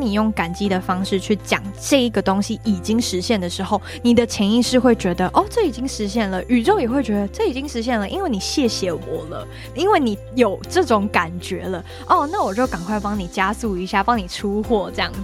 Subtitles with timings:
[0.00, 15.18] 你用感激的方式去讲这一个东西已经实现的时候，你的潜意识会觉得哦，这已经实现了，宇宙也会觉得这已经实现了，因为你谢谢我了，因为你有这种感觉了，哦，那我就赶快帮你加速一下，帮你出货这样子。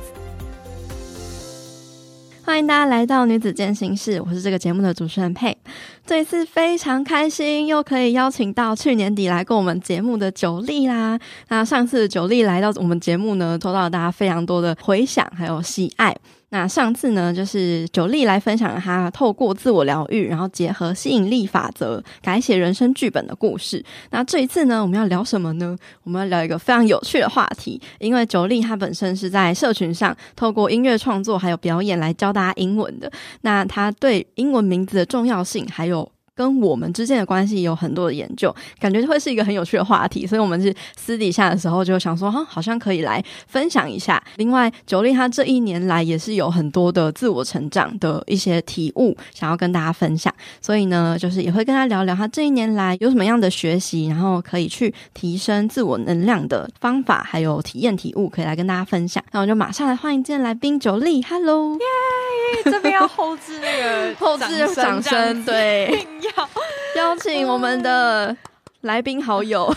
[2.46, 5.54] 欢迎大家来到女子健行室，我是这个节目的主持人佩。
[6.06, 11.18] 这一次非常开心，又可以邀请到去年底来过我们节目的九莉啦。
[11.48, 16.14] 那上次九莉来到我们节目呢，受到了大家非常多的回响还有喜爱。
[16.56, 23.84] 那上次呢，就是九莉来分享她透过自我疗愈，然后结合吸引力法则改写人生剧本的故事。
[24.08, 25.76] 那这一次呢，我们要聊什么呢？
[26.02, 33.12] 我们要聊一个非常有趣的话题，因为九莉她本身是在社群上透过音乐创作还有表演来教大家英文的。
[33.42, 36.10] 那她对英文名字的重要性还有。
[36.36, 44.22] 跟我们之间的关系有很多的研究，感觉会是一个很有趣的话题，所以我们是私底下的时候就想说，哈，好像可以来分享一下。
[44.36, 59.24] 另外，九莉她这一年来也是有很多的自我成长的一些体悟，想要跟大家分享，所以呢，就是也会跟她聊聊她这一年来有什么样的学习，然后可以去提升自我能量的方法，还有体验体悟，可以来跟大家分享。
[59.32, 66.06] 那我就马上来欢迎今天来宾九莉，Hello， 耶，这边要后置那个后置掌声， 对。
[66.96, 68.36] 邀请我们的
[68.82, 69.72] 来宾好友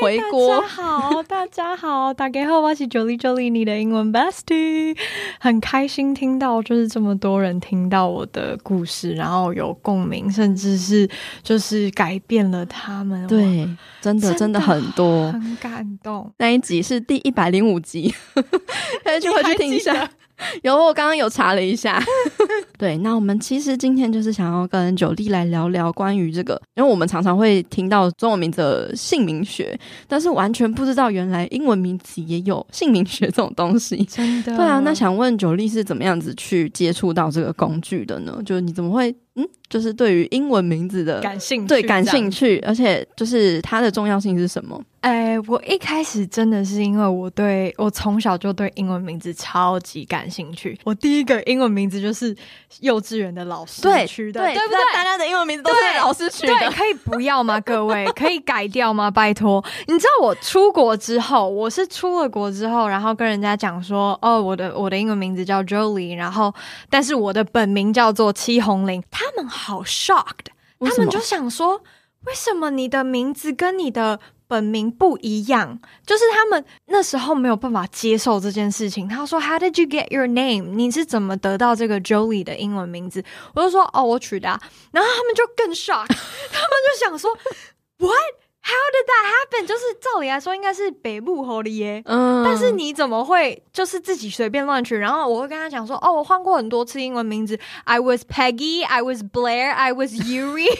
[0.00, 0.60] 回锅。
[0.60, 4.96] 大家好， 大家好，大家好，我是 Jolie Jolie，你的英文 Bestie，
[5.40, 11.08] 很开心听到就是这么多人听到我的故事，然后有共鸣，甚至是
[11.42, 13.26] 就是改变了他们。
[13.26, 13.68] 对，
[14.00, 16.32] 真的真的很多，很感动。
[16.38, 18.14] 那一集是第一百零五集，
[19.04, 20.08] 大家去回去听一下。
[20.62, 22.02] 有，我刚刚有查了一下，
[22.78, 34.56] 对，那我们其实今天就是想要跟九莉来聊聊关于这个，因为我们常常会听到中文名字的姓名学，但是完全不知道原来英文名字也有姓名学这种东西，真的。
[34.56, 38.40] 对啊，那想问九莉是怎么样子去接触到这个工具的呢？
[38.46, 39.14] 就是你怎么会？
[39.34, 44.80] 嗯，就是对于英文名字的感兴趣，对感兴趣，而且就是它的重要性是什么？
[45.00, 50.76] 哎、欸，我一开始真的是因为我对我从小就对英文名字超级感兴趣。
[50.82, 52.36] 我第一个英文名字就是
[52.80, 54.78] 幼稚园的老师取的，对，对不对？
[54.92, 57.60] 大家的英文名字都是老师取的，对，可以不要吗？
[57.60, 59.08] 各位可以改掉吗？
[59.08, 59.64] 拜托！
[59.86, 66.52] 你知道我出国之后，我是出了国之后，然后跟人家讲说，哦，我的我的英文名字叫 Jolie，然后
[66.90, 69.00] 但是我的本名叫做戚红玲。
[69.10, 70.48] 他他们好 shocked，
[70.80, 71.82] 他们就想说，
[72.24, 75.78] 为什么你的名字跟你的本名不一样？
[76.04, 79.06] 就是他们那时候没有办法接受这件事情。
[79.06, 80.74] 他说，How did you get your name？
[80.74, 83.22] 你是怎么得到这个 Jolie 的英文名字？
[83.54, 84.60] 我就说，哦，我取的啊。
[84.90, 87.30] 然后他们就更 shock，他们就想说：
[87.98, 89.66] “What？” Did that happen？
[89.66, 94.96] 就是照理来说应该是北部狐狸耶，嗯，但是你怎么会就是自己随便乱取？
[94.96, 100.68] 然后我会跟他讲说，哦，我换过很多次英文名字，I was Peggy，I was Blair，I was Yuri。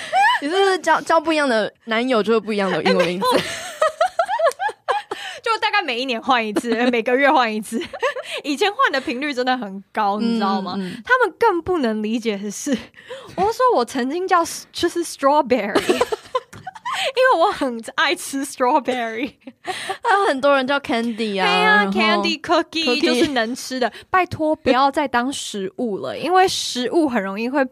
[0.40, 3.26] 你是不是交交不一样的男友就会不一样的英文名字？
[5.42, 7.82] 就大概每一年换一次，每个月换一次。
[8.44, 10.74] 以前换的频率真的很高，你知道吗？
[11.04, 12.70] 他们更不能理解的是，
[13.36, 16.02] 我说我曾经叫就是 Strawberry。
[17.16, 23.92] 因为我很爱吃 strawberry，还有很多人叫 candy 啊，对啊，candy cookie, 就是能吃的。
[24.10, 27.66] 拜托，不要再当食物了，因为食物很容易会。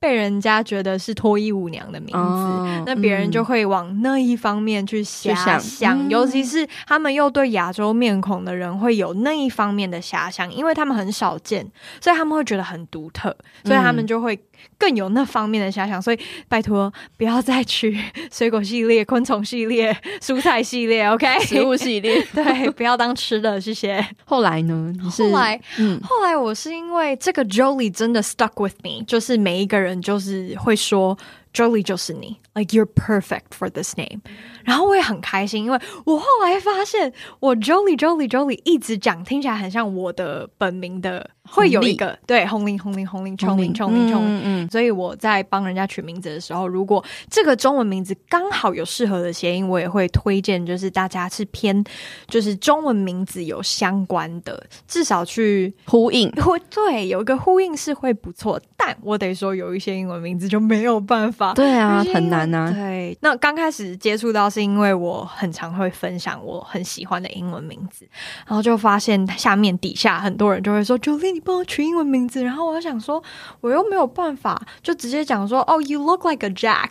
[0.00, 11.70] 被人家觉得是脱衣舞娘的名字，哦、那别人就会往那一方面去遐想，想嗯、尤其是他们又对亚洲面孔的人会有那一方面的遐想，因为他们很少见，
[12.00, 14.34] 所以他们会觉得很独特，所以他们就会
[14.78, 16.00] 更有那方面的遐想。
[16.00, 16.18] 所以
[16.48, 17.98] 拜托，不要再去
[18.32, 21.38] 水果系列、昆虫系列、蔬菜系列， OK？
[21.40, 24.02] 食物系列， 对，不要当吃的，谢谢。
[24.24, 24.94] 后来呢？
[25.10, 29.90] 后来，嗯，后来我是因为这个 Jolie 真的 stuck with me，就是每一个人。
[29.90, 31.18] 人就是会说
[31.52, 34.20] Jolie 就是你 Like you're perfect for this name，
[34.62, 51.84] 然后我也很开心，因为我后来发现我 Jolie Jolie Jolie 一直讲，听起来很像我的本名的，会有一个对红林红林红林聪明聪明聪明，所以我在帮人家取名字的时候，如果这个中文名字刚好有适合的谐音，我也会推荐，就是大家是偏
[52.28, 62.70] 就是中文名字有相关的，至少去呼应，会对有一个呼应是会不错，但我得说有一些英文名字就没有办法，对啊，很难啊。
[62.70, 68.06] 对，那刚开始接触到是因为我很常会分享我很喜欢的英文名字，
[68.46, 72.44] 然后就发现下面底下很多人就会说 Jolie，你帮我取英文名字。
[72.44, 73.22] 然后我就想说，
[73.62, 76.90] 我又没有办法，就直接讲说，哦，You look like a Jack，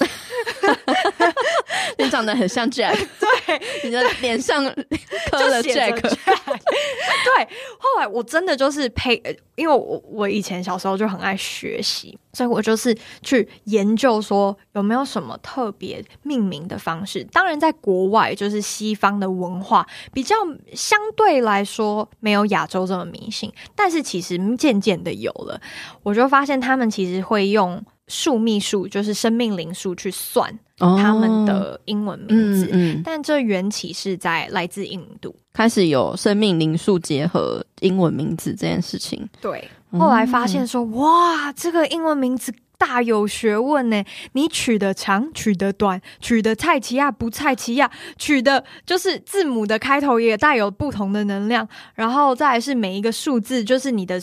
[2.00, 7.48] 你长得很像 Jack，对，你的脸上刻了 Jack，对。
[7.78, 9.22] 后来我真的就是配，
[9.56, 12.18] 因为我我以前小时候就很爱学习。
[12.31, 17.24] 所以我就是去研究说有没有什么特别命名的方式。
[17.34, 20.36] 当然，在国外就是西方的文化比较
[20.74, 25.59] 相对来说没有亚洲这么迷信，但是其实渐渐的有了。
[26.03, 32.65] 我就发现他们其实会用数秘数，就是生命灵数去算他们的英文名字。
[32.65, 39.27] 哦嗯嗯、但这缘起是在来自印度，开始有生命灵数结合英文名字这件事情。
[39.41, 39.68] 对。
[39.91, 44.02] 后来发现说，哇，这个英文名字大有学问呢！
[44.31, 51.68] 你取的长，取的短，取的蔡奇亚不蔡奇亚，取的就是字母的开头也带有不同的能量。
[51.94, 54.20] 然后再来是每一个数字，就是你的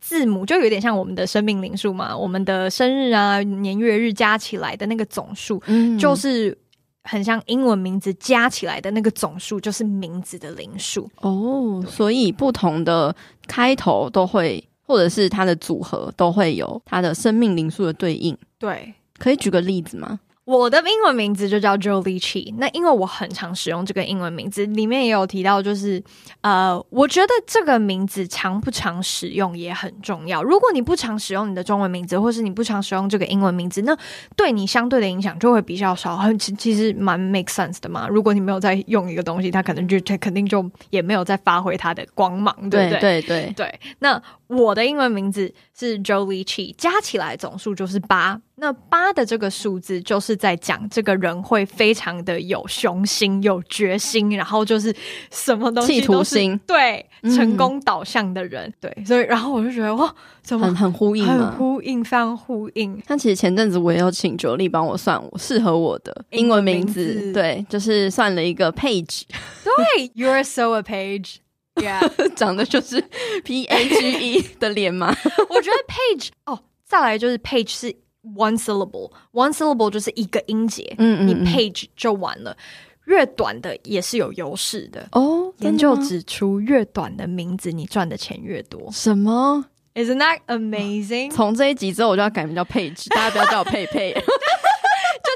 [0.00, 2.16] 字母，就有点像我们的生命灵数嘛。
[2.16, 6.56] 我们的生日啊、年月日加起来的那个总数，嗯，就是
[7.02, 11.10] 很像英文名字加起来的那个总数，就是名字的灵数。
[11.16, 13.16] 哦，所以不同的
[13.48, 14.64] 开头都会。
[14.86, 18.36] 或者是它的组合都会有它的生命灵数的对应。
[18.58, 20.20] 对，可以举个例子吗？
[20.46, 26.00] 我的英文名字就叫 Jolie Chi，那因为我很常使用这个英文名字，里面也有提到，就是
[26.40, 30.40] 呃，我觉得这个名字常不常使用也很重要。
[30.44, 33.98] 如果你不常使用你的中文名字，或是你不常使用这个英文名字，那
[34.36, 36.16] 对你相对的影响就会比较少。
[36.16, 38.06] 很其其实蛮 make sense 的嘛。
[38.06, 43.00] 如果你没有在用一个东西，它可能就它肯定就也没有在发挥它的光芒，对不对？
[43.00, 43.80] 对对对对。
[43.98, 48.40] 那我的英文名字是 Jolie Chi，加起来总数就是八。
[48.58, 54.94] 那八的这个数字就是在讲这个人会非常的有雄心、有决心，然后就是
[55.30, 57.06] 什么东西都是企图心，对，
[57.36, 60.10] 成功导向的人，嗯、对，所以然后我就觉得哇，
[60.42, 62.98] 怎么很很呼应，很呼应，非常呼应。
[63.06, 69.24] 但其实前阵子我也有请 Jolie 帮我算我适合我的英文名字，名字对，就是算了一个 Page，
[69.62, 73.04] 对，You're so a Page，Yeah， 长得就是
[73.44, 75.14] P A G E 的脸吗？
[75.50, 77.94] 我觉得 Page 哦，再来就是 Page 是。
[78.34, 82.56] One syllable, one syllable 就是一个音节，嗯，嗯嗯，你 page 就完了。
[83.04, 85.52] 越短的也是有优势的哦。
[85.58, 88.90] 研究指出，越短的名字你赚的钱越多。
[88.90, 89.64] 什么
[89.94, 91.30] ？Isn't that amazing？
[91.30, 94.20] 从这一集之后，我就要改名叫 Page，大家不要叫我 佩佩，就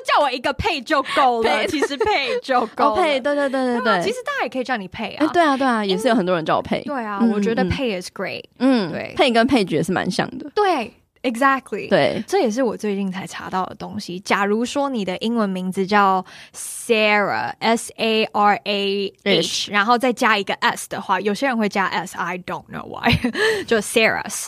[0.04, 1.64] 叫我一个佩就够了。
[1.68, 3.02] 其实佩就够了。
[3.02, 4.02] 佩，对对对对对。
[4.02, 5.26] 其实大家也可以叫你佩啊。
[5.28, 6.82] 对啊对啊，也是有很多人叫我佩。
[6.82, 8.42] 对啊，我觉得佩 is great。
[8.58, 10.50] 嗯，对，佩跟 Page 也是蛮像的。
[10.56, 10.92] 对。
[11.22, 14.18] Exactly，对，这也是我最近才查到的东西。
[14.20, 16.24] 假如说你的英文名字叫
[16.54, 23.12] Sarah，S A R A H，然后再加一个 S 的话，有些人会加 S，I don't know why，
[23.68, 24.46] 就 Sarahs。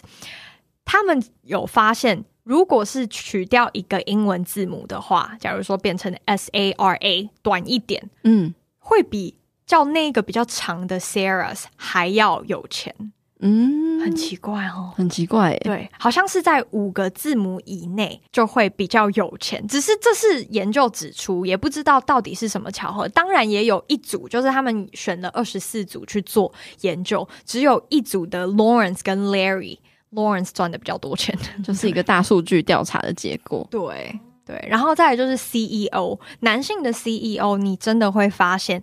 [0.84, 9.36] 他们有发现，如果是取掉一个英文字母的话，假如说变成 S A R A，短一点，嗯，会比
[9.66, 13.12] 叫那个比较长的 Sarahs 还要有钱。
[13.44, 15.56] 嗯，很奇怪哦，很奇怪。
[15.58, 19.66] 对，好像是在五个字母以内就会比较有钱。
[19.66, 23.08] 只是这是研究指出，也不知道到底是什么巧合。
[23.08, 33.66] 当然，也有一组，就是他们选了二十四组去做研究，只有一组的 Lawrence 跟 Larry，Lawrence 赚的比较多钱，就是一个大数据调查的结果。
[33.70, 38.80] 对对，然后再来就是 CEO，男性的 CEO，你真的会发现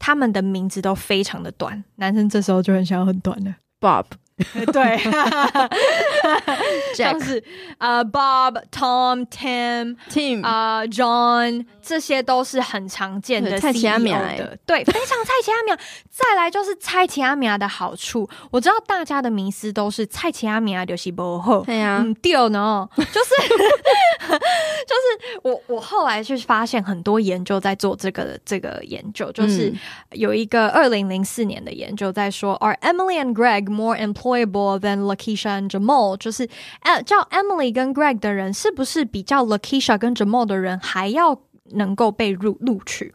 [0.00, 3.54] 他们的名字都非常的短，男生这时候就很想要很短的。
[3.80, 4.14] Bob，
[4.72, 4.98] 对，
[6.94, 7.42] 像是
[7.78, 15.78] 呃、uh,，Bob、Tom、Tim、Tim、啊、uh,，John，这些都是很常见的 CEO 的，对，非常蔡奇阿米亚。
[16.10, 23.08] 再来就是蔡奇阿米亚的好处，我知道大家的迷思都是蔡奇阿米亚就是不好，对呀、啊，嗯，对呢，就是
[24.28, 29.72] 就是我我后来去发现很多研究在做这个这个研究，就是
[30.10, 33.96] 有一个二零零四年的研究在说、嗯、，Are Emily and Greg more
[34.30, 36.16] employable than Lakeisha and Jamal？
[36.16, 36.48] 就是
[36.82, 41.40] 呃叫 Emily 跟 Greg 的人是不是比较 Lakeisha 跟 Jamal 的人还要
[41.72, 43.14] 能够被录录取。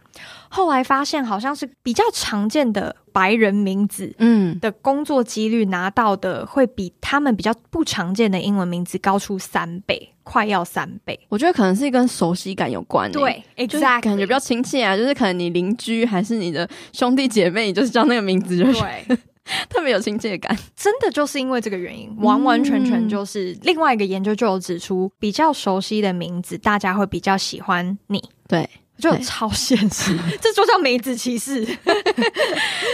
[0.50, 11.20] 后来发现，好像是比较常见的白人名字，嗯，的工作几率拿到的会比他们比较不常见的英文名字高出三倍，快要三倍。
[11.28, 19.18] 我觉得可能是跟熟悉感有关，欸，对，exactly，感觉比较亲切啊，就是可能你邻居还是你的兄弟姐妹，你就是叫那个名字，就是对
[19.70, 20.58] 特别有亲切感。
[20.76, 28.24] 真的就是因为这个原因，完完全全就是另外一个研究就有指出，比较熟悉的名字，大家会比较喜欢你。
[28.48, 28.70] 对。
[28.98, 31.66] 就超现实， 这就叫梅子骑士，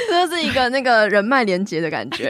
[0.10, 2.28] 这就是一个那个人脉连接的感觉。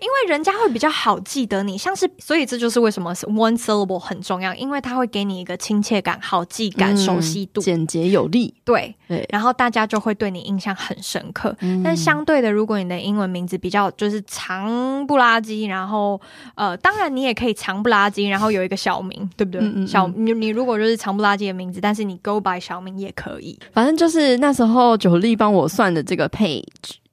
[0.00, 8.54] 因为人家会比较好记得你，像是所以这就是为什么 one syllable 很重要，因为它会给你一个亲切感、好记感、嗯、熟悉度，简洁有力。
[8.64, 11.54] 对对，然后大家就会对你印象很深刻。
[11.60, 16.20] 嗯、但相对的，如果你的英文名字比较就是长不拉几，然后
[16.54, 19.86] 呃，当然你也可以长不拉几，然后有一个小名，对不对？
[19.86, 23.58] 小你你如果就是长不拉几的名字，但是你 go by 小名也可以。
[23.72, 26.62] 反正就是那时候九力帮我算的这个 page。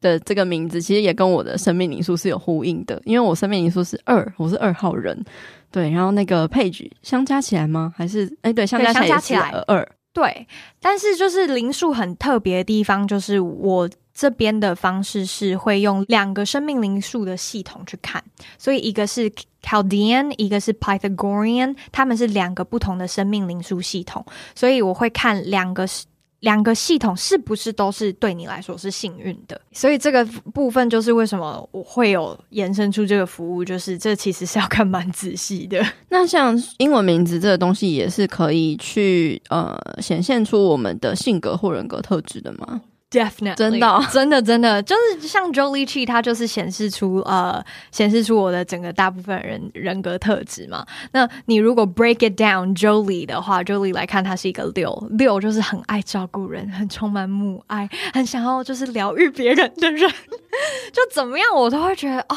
[0.06, 5.26] 的这个名字其实也跟我的生命灵数是有呼应的，因为我生命灵数是二，我是二号人，
[5.72, 7.92] 对，然后那个 page 相加起来吗？
[7.98, 10.48] 还是哎，对，相加起来二，对，
[10.80, 18.24] 但是就是灵数很特别的地方，就是我这边的方式是会用两个生命灵数的系统去看，
[18.60, 19.32] 所以一个是
[19.64, 26.06] Chaldean，一个是 Pythagorean，他们是两个不同的生命灵数系统，所以我会看两个是。
[26.46, 29.60] 两个系统是不是都是对你来说是幸运的？
[29.72, 30.24] 所以这个
[30.54, 35.84] 部分就是为什么我会有延伸出这个服务，就是这其实是要看蛮仔细的。
[36.10, 42.80] 那像英文名字这个东西，也是可以去呃显现出我们的性格或人格特质的吗
[43.16, 50.86] ？Definitely，真的，哦，真的，真的，就是像 Jolie Chi，它就是显示出呃，显示出我的整个大部分人人格特质嘛。
[51.14, 60.12] 那你如果 break it down Jolie 的话，Jolie 来看，他是一个六六，就是很爱照顾人，很充满母爱，很想要就是疗愈别人的人，
[60.92, 62.36] 就怎么样我都会觉得哦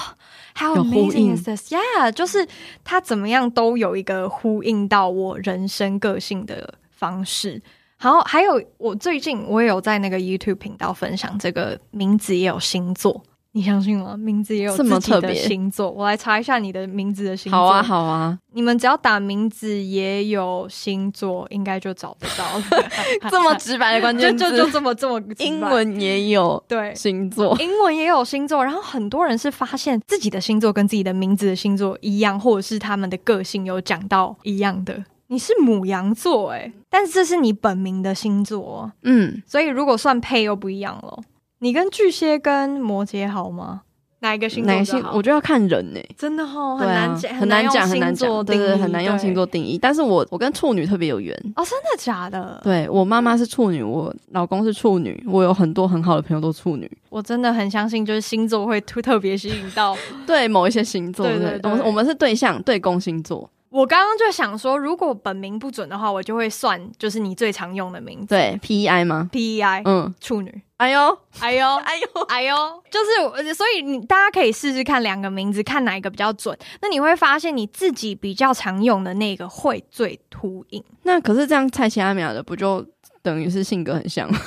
[0.54, 2.46] ，How amazing is this？Yeah，就是
[2.84, 7.60] 他怎么样都有一个呼应到我人生个性的方式。
[8.00, 14.16] 好，还有我最近我也有在那个 YouTube 频道分享这个名字也有星座，你相信吗？
[14.16, 17.58] 名字也有这么特别星座，我来查一下你的名字的星座。
[17.58, 22.64] 好啊，好啊，你们只要打名字也有星座，应该就找得到了。
[23.28, 25.20] 这么直白的关键字，就 就就这么这么。
[25.38, 35.02] 英文也有对星座，英文也有星座，然后很多人是发现自己的星座跟自己的名字的星座一样，或者是他们的个性有讲到一样的。
[35.28, 41.22] 你是母羊座哎，但是这是你本名的星座，嗯，所以如果算配又不一样了。
[41.60, 43.82] 你跟巨蟹跟摩羯好吗？
[44.20, 44.78] 哪一个星座好？
[44.78, 45.04] 哪星？
[45.12, 49.76] 我觉得要看人呢，真的哈，很难讲，很难讲，很难讲，对对，很难用星座定义。
[49.76, 52.58] 但是我我跟处女特别有缘哦，真的假的？
[52.64, 56.90] 对，我妈妈是处女，我老公是处女，我有很多很好的朋友都处女。
[57.10, 63.48] 我真的很相信，就是星座会特特别吸引到 对某一些星座，对对，我们我们是对象对宫星座。
[63.70, 68.26] 我刚刚就想说，如果本名不准的话，我就会算，就是你最常用的名字。
[68.28, 70.62] 对，P E I 吗？P E I，嗯，处女。
[70.78, 73.00] 哎呦，哎呦， 哎呦，哎呦，就
[73.42, 76.56] 是，所以你大家可以试试看两个名字，看哪一个比较准。
[76.80, 80.82] 那你会发现你自己比较常用的那个会最突影。
[81.02, 82.86] 那可是这样，蔡奇阿米亚的不就
[83.22, 84.30] 等于是性格很像？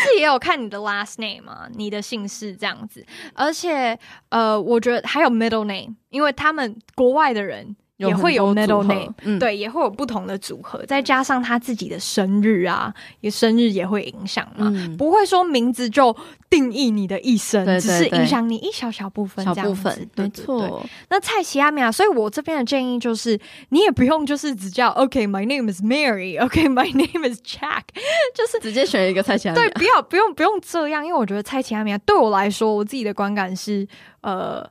[0.00, 7.76] 是也有看你的 last name 嘛，你的姓氏这样子，而且呃，我觉得还有 middle name，因为他们国外的人。
[7.98, 16.16] 也会有 middle name，嗯，对，也会有不同的组合，再加上他自己的生日啊，也生日也会影响嘛，嗯，不会说名字就
[16.48, 20.86] 定义你的一生，对对对，只是影响你一小小部分这样子，小部分，没错。
[21.10, 23.36] 那蔡奇亚米亚，所以我这边的建议就是，
[23.70, 27.82] 你也不用就是只叫 OK，my name is Mary，OK，my name is Jack，
[28.32, 33.84] 就是直接选一个蔡奇亚米亚，对，不要不用不用这样，因为我觉得蔡奇亚米亚对我来说，我自己的观感是，
[34.20, 34.64] 呃。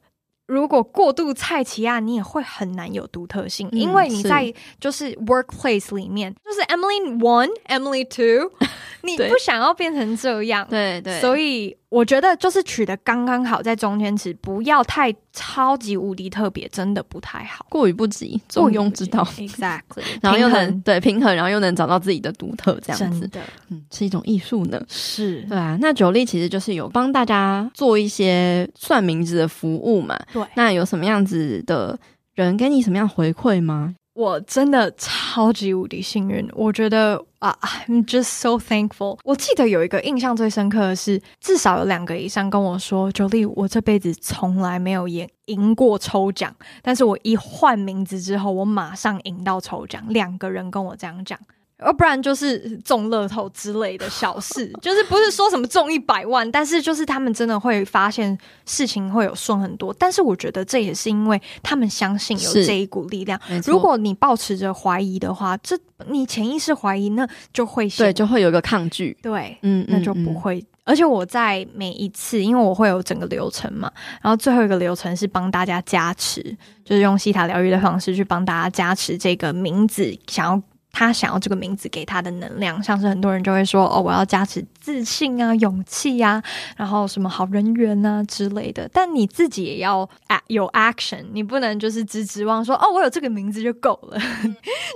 [0.47, 8.51] 如果过度菜奇亚，你也会很难有独特性，嗯，因为你在就是 workplace 里面，就是 Emily one, Emily two，
[9.03, 11.77] 你不想要变成这样，对对，所以。
[11.89, 23.21] 我觉得就是取的刚刚好，在中间值不要太超级无敌特别，真的不太好，过于不及，中庸之道，exactly， 然后又能对平衡，然后又能找到自己的独特，这样子。
[23.21, 25.41] 真的，嗯，是一种艺术呢，是。
[25.43, 25.77] 对啊。
[25.79, 30.43] 那 Jolie 其实就是有帮大家做一些算名字的服务嘛，对。
[30.55, 31.97] 那有什么样子的
[32.35, 33.95] 人给你什么样回馈吗？
[34.17, 37.55] 我真的超级无敌幸运，我觉得啊
[37.85, 39.19] ，I'm just so thankful。
[39.23, 50.03] 我记得有一个印象最深刻的是，至少有两个以上跟我说，Jolie，我这辈子从来没有赢赢过抽奖，但是我一换名字之后，我马上赢到抽奖。
[50.09, 51.37] 两个人跟我这样讲。
[51.85, 59.93] 要不然就是中乐透之类的小事， 就是不是说什么中一百万，但是就是他们真的会发现事情会有顺很多。
[59.99, 63.39] 但是我觉得这也是因为他们相信有这一股力量。
[63.65, 69.15] 如果你抱持着怀疑的话，这你潜意识怀疑，那就会对，就会有一个抗拒。
[69.21, 70.57] 对，嗯，那就不会。
[70.57, 73.91] 嗯嗯、而且我在每一次，因为我会有整个流程嘛，
[74.23, 76.41] 然后最后一个流程是帮大家加持，
[76.83, 80.63] 就是用西塔疗愈的方式去帮大家加持这个名字，想要。
[80.97, 86.41] 他想要这个名字给他的能量，像是很多人就会说：“哦，我要加持自信啊、勇气啊，
[86.75, 90.09] 然后什么好人缘啊之类的。”但你自己也要
[90.47, 94.19] 有 action，你不能就是只指望说：“哦，我有这个名字就够了。”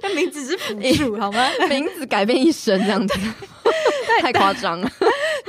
[0.01, 1.47] 那 名字是辅助，好吗？
[1.69, 3.19] 名字改变一生这样子，
[4.21, 4.91] 太夸张了。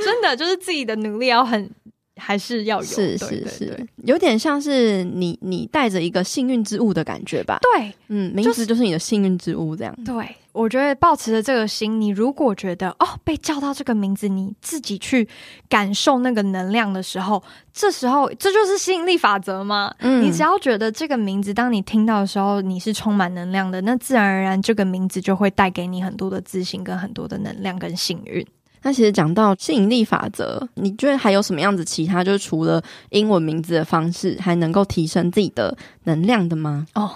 [0.04, 1.70] 真的就是自己的努力要很。
[2.14, 7.58] 还是要有，是是是，有点像是你你带着一个幸运之物的感觉吧？
[7.74, 9.96] 对，嗯，名字就是你的幸运之物，这样。
[10.04, 15.26] 对，我觉得抱持着这个心，你如果觉得哦被叫到这个名字，你自己去
[15.68, 17.42] 感受那个能量的时候，
[17.72, 19.94] 这时候这就是吸引力法则吗？
[20.00, 28.46] 嗯，你只要觉得这个名字，当你听到的时候，你是充满能量的，那自然而然这个名字就会带给你很多的自信，跟很多的能量跟幸运。
[28.84, 36.84] 那其实讲到吸引力法则，你觉得还有什么样子其他，就是除了英文名字的方式，还能够提升自己的能量的吗？
[36.94, 37.08] 哦，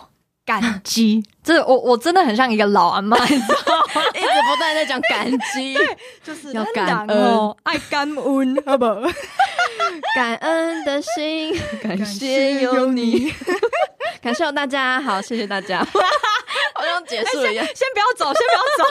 [0.47, 4.03] 感激， 这我我真的很像一个老阿妈，你知道吗？
[4.15, 8.95] 一直不断在讲感激，对，就是要感恩，爱感恩，好不好？
[10.14, 13.33] 感恩的心， 感谢有你，
[14.23, 15.85] 感谢有 大家，好，谢谢大家，
[16.75, 18.85] 好像结束了一样，先先不要走，先不要走。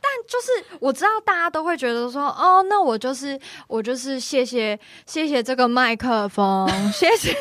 [0.00, 7.36] 但就是我知道大家都会觉得说，哦，那我就是我就是谢谢谢谢这个麦克风，谢谢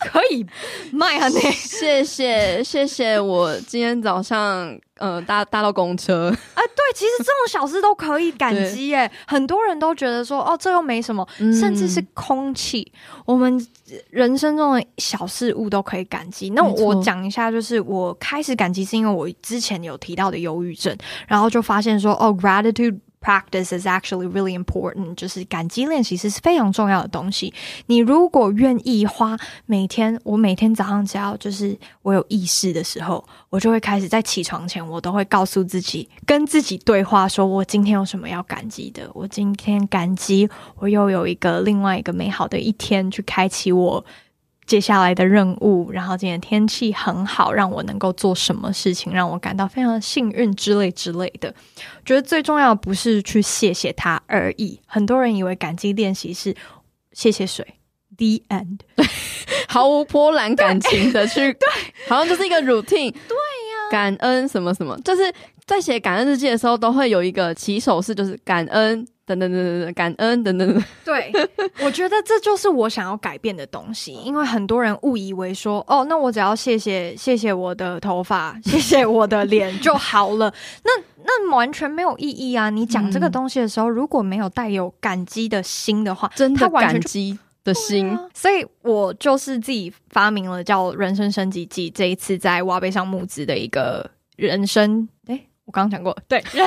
[0.00, 0.44] 可以
[0.92, 6.30] 麦啊你，谢谢谢谢我今天早上呃搭搭到公车。
[6.54, 13.66] 哎，对，其实这种小事都可以 感激耶，很多人都觉得说，哦，这又没什么，甚至是空气，嗯、我们
[14.10, 16.50] 人生中的小事物都可以感激。
[16.50, 27.54] 那我讲一下，就是我开始感激是因为我之前有提到的忧郁症，然后就发现说，哦，gratitude practice is actually really important，就是感激练习是非常重要的东西。
[27.86, 39.08] 你如果愿意花每天，我每天早上只要就是我有意识的时候，我就会开始在起床前，我都会告诉自己，跟自己对话，说我今天有什么要感激的。
[39.14, 44.04] 我今天感激我又有一个另外一个美好的一天去开启我。
[44.64, 51.52] 接下来的任务，然后今天天气很好，让我能够做什么事情，让我感到非常幸运之类之类的。
[52.04, 54.80] 觉得最重要的不是去谢谢他而已。
[54.86, 56.54] 很多人以为感激练习是
[57.12, 57.66] 谢谢水
[58.16, 59.04] ，the end，对，
[59.68, 65.32] 毫无波澜感情的去， 对，对好像就是一个 routine，对呀，感恩什么什么，就是
[65.66, 69.06] 在写感恩日记的时候，都会有一个起手式，就是感恩。
[69.24, 70.84] 等等等等，感恩等等。
[71.04, 71.32] 对，
[71.80, 80.52] 我觉得这就是我想要改变的东西，因为很多人误以为说，哦，那我只要谢谢谢谢我的头发，谢谢我的脸就好了。
[80.84, 80.90] 那
[81.24, 82.68] 那完全没有意义啊！
[82.68, 88.10] 你讲这个东西的时候，嗯、如果没有带有感激的心的话，真的感激的心。
[88.10, 95.08] 啊、所以我就是自己发明了叫“人生升级记”，这一次在挖贝上募资的一个人生。
[95.28, 96.66] 诶，我刚刚讲过，对，人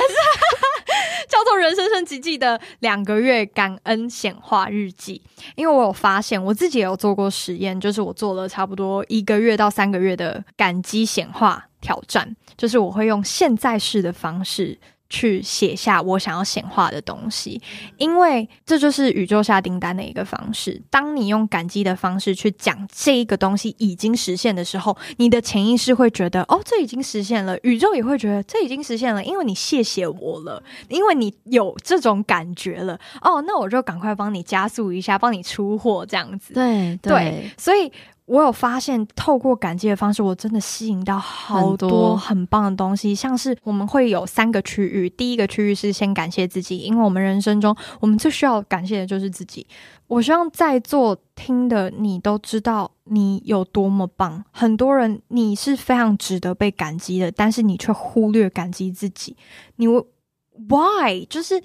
[1.28, 5.20] 叫做人生升级记的两个月感恩显化日记，
[5.54, 14.78] 因为我有发现，我自己也有做过实验，就是我做了差不多一个月到三个月的感激显化挑战，就是我会用现在式的方式。
[15.08, 17.60] 去写下我想要显化的东西，
[17.96, 20.80] 因为这就是宇宙下订单的一个方式。
[20.90, 27.56] 当你用感激的方式去讲这一个东西已经实现的时候，你的潜意识会觉得哦，这已经实现了。
[27.62, 32.98] 宇宙也会觉得这已经实现了，因为你谢谢我了，因为你有这种感觉了。
[33.20, 36.54] 哦，那我就赶快帮你加速一下，帮你出货这样子。
[36.54, 37.92] 对对，对，所以。
[38.26, 43.14] 我有发现，透过感激的方式，我真的吸引到好多很棒的东西。
[43.14, 49.64] 像是我们会有三个区域，第一个区域是先感谢自己，因为我们人生中我们最需要感谢的就是自己。
[50.08, 54.44] 我希望在座听的你都知道你有多么棒。
[54.50, 59.36] 很多人你是非常值得被感激的，但是你却忽略感激自己。
[59.76, 61.62] 你 why 就是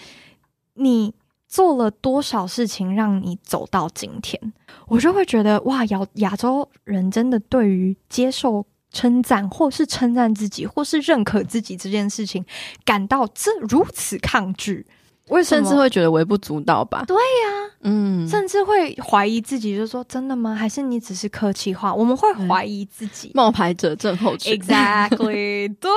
[0.75, 1.15] 你。
[1.51, 4.41] 做了多少事情让你走到今天，
[4.87, 12.45] 我就会觉得哇，亚亚洲人真的对于接受称赞，或是称赞自己，或是认可自己这件事情，
[12.85, 14.87] 感到这如此抗拒？
[15.27, 15.63] 为什么？
[15.63, 17.03] 甚至会觉得微不足道吧？
[17.05, 20.55] 对呀、啊，嗯，甚至会怀疑自己，就说真的吗？
[20.55, 21.93] 还是你只是客气话？
[21.93, 24.57] 我们会怀疑自己，冒牌者症候群。
[24.57, 25.91] Exactly， 对，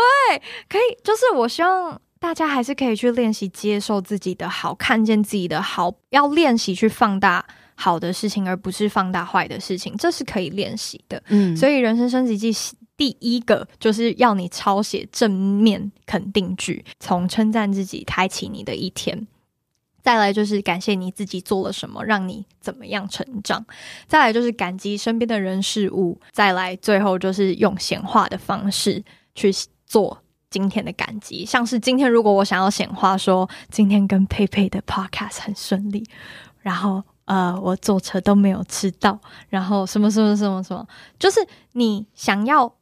[0.68, 11.22] 可以，就是我希望大家还是可以去练习接受自己的好，看见自己的好，要练习去放大好的事情，而不是放大坏的事情，这是可以练习的。
[11.28, 12.50] 嗯，所以人生升级记
[12.96, 19.26] 第一个就是要你抄写正面肯定句，从称赞自己开启你的一天。
[20.02, 23.62] 再来就是感谢你自己做了什么，让你怎么样成长。
[24.08, 26.18] 再来就是感激身边的人事物。
[26.32, 29.52] 再来，最后就是用显化的方式去
[29.84, 30.23] 做
[30.54, 31.44] 今天的感激。
[31.44, 36.06] 像是今天，如果我想要显化说今天跟佩佩的 podcast 很顺利，
[36.60, 40.86] 然后呃，我坐车都没有迟到，然后什么什么什么什么，
[41.18, 41.40] 就是
[41.72, 42.72] 你想要。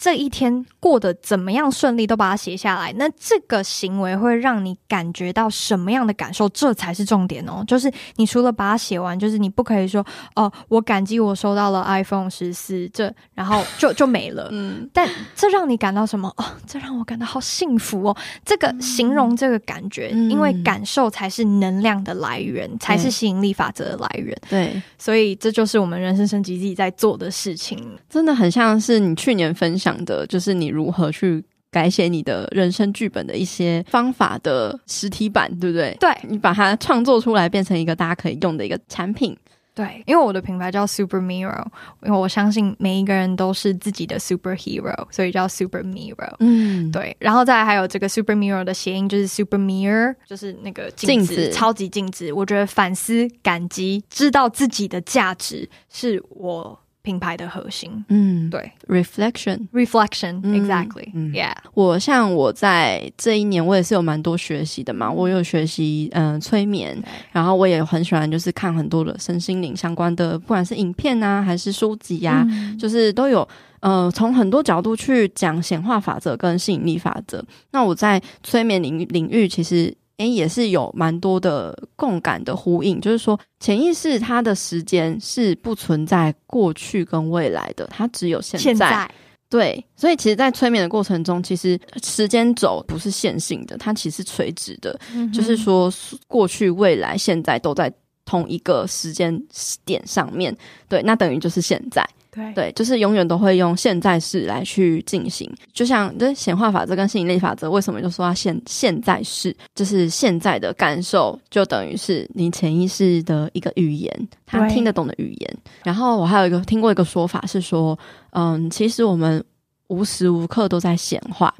[0.00, 2.90] 这一天过得怎么样顺利，都把它写下来。
[2.94, 6.48] 那这个行为会让你感觉到什么样的感受？
[6.48, 7.62] 这才是重点哦。
[7.66, 10.02] 就是你除了把它写完，就是你不可以说
[10.34, 14.48] 哦，我感激我收到了 iPhone 十四，这然后就 就没了。
[14.52, 16.32] 嗯，但这让你感到什么？
[16.38, 18.16] 哦，这让我感到好幸福哦。
[18.42, 24.34] 这个形容这个感觉，嗯、因为感受才是能量的来源，嗯、才是吸引力法则的来源。
[24.48, 27.78] 对，所以这就是我们人生升级自己在做的事情。
[28.08, 29.89] 真的很像是你去年分享。
[29.90, 35.96] 讲的就是你如何去改写你的人生剧本的一些方法的实体版，对不对？
[36.00, 39.36] 对，你把它创作出来，变成一个大家可以用的一个产品。
[39.72, 41.64] 对，因为我的品牌叫 Super Mirror，
[42.02, 46.34] 因为我相信每一个人都是自己的 Superhero，所以叫 Super Mirror。
[46.40, 47.16] 嗯，对。
[47.20, 52.32] 然后再来还有这个 Super Mirror 的谐音就是 Super Mirror，就是那个镜子，镜子超级镜子。
[52.32, 56.78] 我觉得反思、感激、知道自己的价值是我。
[57.02, 61.54] 品牌的核心，嗯，对，reflection，reflection，exactly，yeah。
[61.72, 65.10] 我像我在这一年，我也是有蛮多学习的嘛。
[65.10, 73.48] 我有学习，嗯、呃，催眠，然后我也很喜欢，就是看很多的身心灵相关的，不管是影片啊，还是书籍呀、啊，嗯、就是都有，
[73.80, 77.42] 呃，从很多角度去讲显化法则跟吸引力法则。
[77.70, 79.96] 那我在催眠领领域，其实。
[80.20, 88.62] 诶，也是有蛮多的共感的呼应，就是说，潜意识它的时间是不存在过去跟未来的，它只有现在。
[88.62, 89.10] 现在。
[89.48, 95.92] 对，所以其实，在催眠的过程中，其实时间轴不是线性的，它其实是垂直的，嗯、就是说，
[96.28, 97.92] 过去、未来、现在都在
[98.24, 99.42] 同一个时间
[99.84, 100.56] 点上面。
[100.88, 102.06] 对，那等于就是现在。
[102.30, 102.52] 对。
[102.54, 115.56] 对，就是永远都会用现在式来去进行，就像这显化法则跟吸引力法则，为什么就说它现现在式，就是现在的感受，就等于是你潜意识的一个语言，他听得懂的语言。
[115.84, 117.98] 然后我还有一个听过一个说法是说，
[118.30, 119.42] 嗯，其实我们
[119.88, 121.54] 无时无刻都在显化，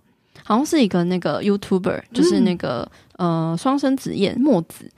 [0.44, 4.90] 好像是一个那个 YouTuber，就是那个、嗯、呃双生子燕墨子。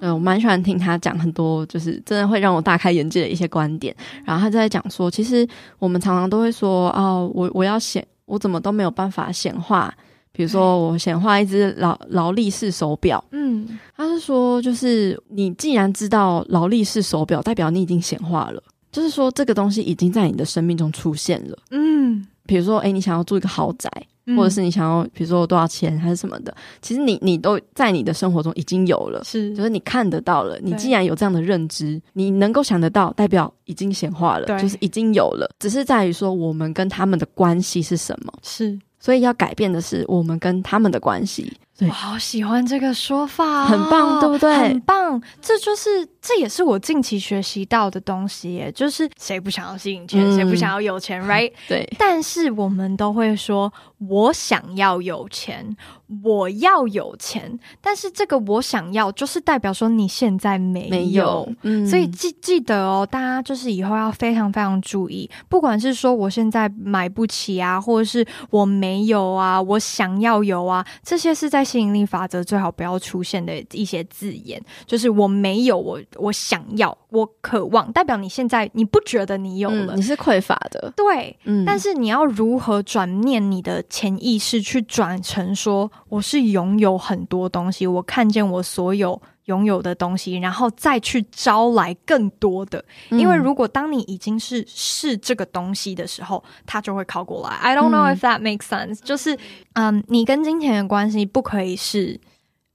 [0.00, 3.94] 对，我蛮喜欢听他讲很多，就是真的会让我大开眼界的一些观点。
[4.24, 5.46] 然后他就在讲说，其实
[5.78, 9.92] 我们常常都会说，哦，我我要显，我怎么都没有办法显化。
[10.32, 22.26] 比如说，我显化一只劳劳力士手表，嗯，他是说，就是你既然知道劳力士手表，代表你已经显化了，就是说这个东西已经在你的生命中出现了，嗯。
[22.48, 23.90] 比如说，诶，你想要住一个豪宅。
[24.34, 30.58] 或者是你想要，比如说多少钱还是什么的，其实你你都在你的生活中已经有了，是，就是你看得到了。
[30.62, 38.32] 你既然有这样的认知，你能够想得到，代表已经显化了，对就是已经有了，只是在于说我们跟他们的关系是什么。
[38.42, 41.52] 是，所以要改变的是我们跟他们的关系。
[41.78, 44.56] 对，我好喜欢这个说法，很棒，对不对？
[44.56, 48.72] 很棒，这就是这也是我近期学习到的东西耶。
[48.72, 51.52] 就是谁不想要吸引钱，谁、嗯、不想要有钱，right？
[51.68, 51.86] 对。
[51.98, 53.72] 但是我们都会说，
[54.08, 55.76] 我想要有钱。
[56.22, 85.90] 我要有钱，但是这个我想要，就是代表说你现在没有，没有嗯、所以记记得哦，大家就是以后要非常非常注意，不管是说我现在买不起啊，或者是我没有啊，我想要有啊，这些是在吸引力法则最好不要出现的一些字眼，就是我没有，我我想要，我渴望，代表你现在你不觉得你有了，嗯、你是匮乏的，对，嗯、但是你要如何转念你的潜意识去转成说。
[86.08, 92.84] 我是拥有很多东西，我看见我所有拥有的东西，然后再去招来更多的。
[93.10, 97.56] 嗯、因为如果当你已经是是这个东西的时候，它就会靠过来。
[97.56, 99.04] I don't know if that makes sense、嗯。
[99.04, 99.36] 就是，
[99.74, 102.20] 嗯，你跟金钱的关系不可以是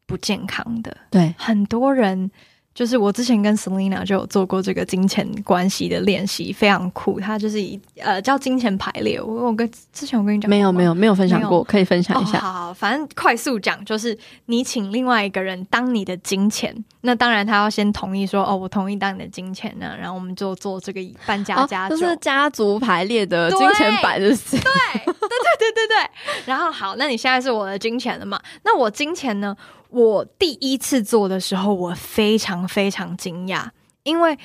[0.06, 0.96] 不健康的。
[1.10, 2.32] 对，很多人
[2.74, 7.20] 就是我之前跟 Selina 就有做过这个金钱关系的练习，非常酷。
[7.20, 9.22] 它就是以呃叫金钱排列。
[9.22, 12.38] 我我跟之前我跟你讲没有没有没有分享过，可以分享一下。
[12.38, 24.52] 哦、好，好，反正快速讲，就是你请另外一个人当你的金钱，那当然他要先同意说哦，我同意当你的金钱呢，然后我们就做这个搬家家酒，就、哦、是家族排列的金钱版的事。
[24.52, 25.14] 对对对
[25.60, 26.10] 对对对。
[26.46, 28.40] 然后好，那你现在是我的金钱了嘛？
[28.64, 29.56] 那我金钱呢？
[29.92, 33.70] 我第一次做的时候，我非常非常惊讶，
[34.04, 34.38] 因为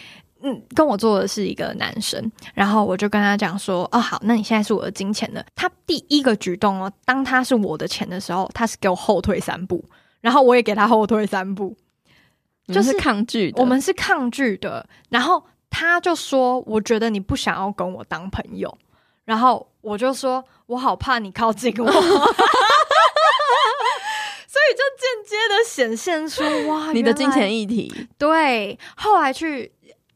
[0.42, 9.82] 嗯，跟我做的是一个男生，然后我就跟他讲说：“哦，好，那你现在是我的金钱了。”他第一个举动哦，当他是我的钱的时候，他是给我后退三步，
[10.20, 11.74] 然后我也给他后退三步，
[12.66, 14.86] 就是抗拒，我们是抗拒的。
[15.08, 18.76] 然后他就说：“我觉得你不想要跟我当朋友。”
[19.24, 21.90] 然后我就说：“我好怕你靠近我。
[24.48, 28.08] ”所以就间接的显现出哇， 你的金钱议题。
[28.16, 29.70] 对，后来去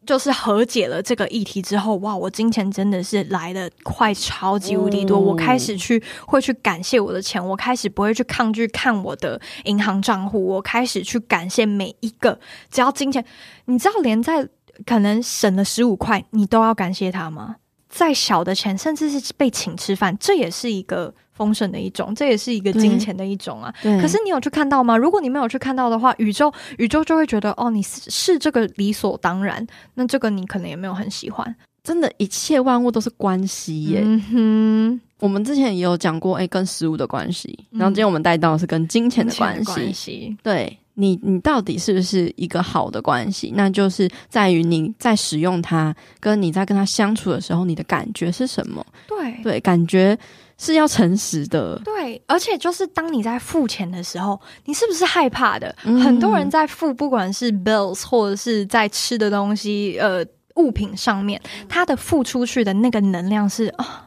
[0.06, 5.18] 就是和解了这个议题之后，哇，我金钱真的是来的快，超级无敌多。
[5.18, 5.20] 哦。
[5.20, 12.40] 我开始去会去感谢我的钱，我开始不会去抗拒看我的银行账户，我开始去感谢每一个
[12.70, 13.24] 只要金钱。
[13.66, 14.48] 你知道，连在
[14.86, 17.56] 可能省了十五块，你都要感谢他吗？
[17.90, 21.12] 再小的钱，甚至是被请吃饭，这也是一个。
[21.40, 23.72] 丰盛的一种，这也是一个金钱的一种啊。
[23.82, 24.94] 可是你有去看到吗？
[24.94, 29.66] 如果你没有去看到的话，宇宙宇宙就会觉得哦，你是是这个理所当然。
[29.94, 31.56] 那这个你可能也没有很喜欢。
[31.82, 34.02] 真的，一切万物都是关系耶。
[34.04, 37.58] 嗯哼，我们之前也有讲过，哎，跟食物的关系。
[37.70, 39.64] 然后今天我们带到的是跟金钱的关系。
[39.64, 40.36] 关系。
[40.42, 43.52] 对你，你到底是不是一个好的关系？
[43.54, 48.84] 那就是在于你在使用它，跟你在跟他相处的时候，你的感觉是什么？
[49.06, 50.18] 对对，感觉。
[50.62, 55.74] 是要诚实的，对，而且就是当你在付钱的时候，你是不是害怕的？
[55.84, 60.22] 嗯、很多人在付，不管是 bills 或者是在吃的东西，呃，
[60.56, 64.06] 物品上面，他的付出去的那个能量是啊，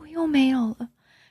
[0.00, 0.88] 我又没有了。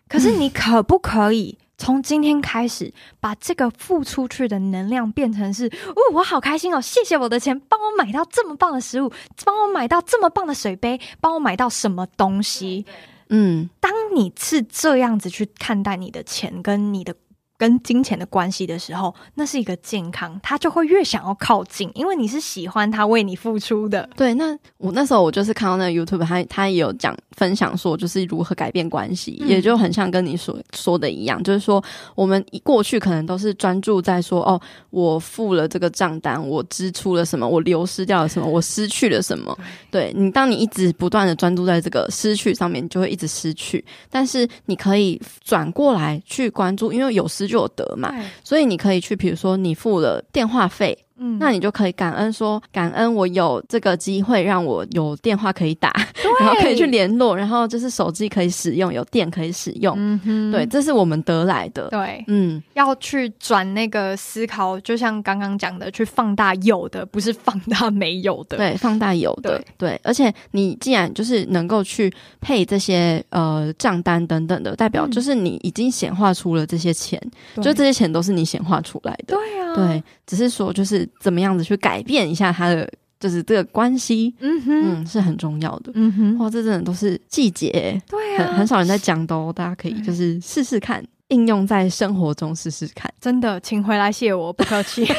[0.08, 9.12] 可是你可不可以从今天开始，把这个付出去的能量变成是，哦，我好开心哦，谢谢我的钱，帮我买到这么棒的食物，
[9.44, 12.86] 帮我买到这么棒的水杯，帮我买到什么东西。
[13.30, 17.16] 嗯，当你是这样子去看待你的钱跟你的。
[17.58, 24.10] 跟金钱的关系的时候，那是一个健康，他就会越想要靠近，因为你是喜欢他为你付出的。
[24.16, 31.84] 对，那我那时候我就是看到那个 YouTube，他他也有讲分享说，就是如何改变关系，嗯、也就很像跟你所说的一样，就是说
[32.16, 39.58] 我们过去可能都是专注在说，哦，我付了这个账单，我支出了什么，我流失掉了什么，我失去了什么。
[39.90, 43.84] 对，对你，当你一直不断的专注在这个失去上面，你就会一直失去。
[44.10, 51.05] 但是你可以转过来去关注，因为有失就有得嘛，所以你可以去，比如说你付了电话费。
[51.18, 55.94] 嗯，那你就可以感恩说，感恩我有这个机会让我有电话可以打，
[56.42, 59.96] 然后可以去联络，然后就是手机可以使用，有电可以使用。
[59.98, 61.88] 嗯哼，对，这是我们得来的。
[61.88, 68.58] 对，嗯，要去转那个思考，就像刚刚讲的，去放大有的，不是放大没有的。
[68.58, 69.58] 对，放大有的。
[69.78, 77.22] 对，对，而且你既然就是能够去配这些呃账单等等的，代表就是你已经显化出了这些钱，
[77.56, 79.38] 嗯、就这些钱都是你显化出来的。
[79.38, 81.05] 对啊，对，只是说就是。
[81.20, 82.90] 怎么样子去改变一下他的，
[83.20, 95.06] 就是这个关系，嗯哼，嗯，是很重要的，嗯哼，哇，这真的都是细节，对啊，很很少人在讲的哦，大家可以就是试试看，应用在生活中试试看，真的，请回来谢我，不客气。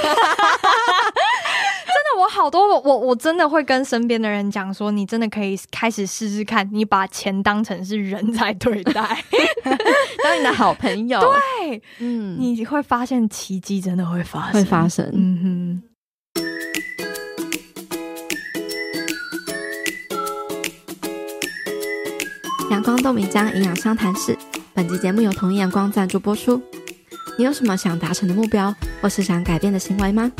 [2.28, 8.92] 好多我我我真的会跟身边的人讲说，你真的可以开始试试看，你把钱当成是人在对待，
[10.24, 15.82] 当你的好朋友，对，嗯，你会发现奇迹真的会发生，会发生，嗯哼。
[22.70, 24.36] 阳光豆米浆营养商谈室，
[24.74, 26.60] 本集节目由同一阳光赞助播出。
[27.38, 30.30] 你有什么想达成的目标，或是想改变的行为吗？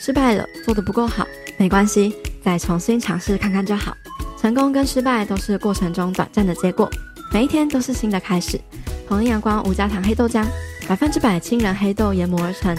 [0.00, 1.26] 失败了，做得不够好，
[1.58, 3.94] 没关系，再重新尝试看看就好。
[4.40, 6.90] 成功跟失败都是过程中短暂的结果，
[7.30, 8.58] 每一天都是新的开始。
[9.06, 10.46] 红阳光无加糖黑豆浆，
[10.88, 12.74] 百分之百清人黑豆研磨而成，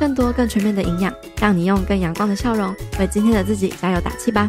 [0.00, 4.48] 更多更全面的营养，让你用更阳光的笑容为今天的自己加油打气吧。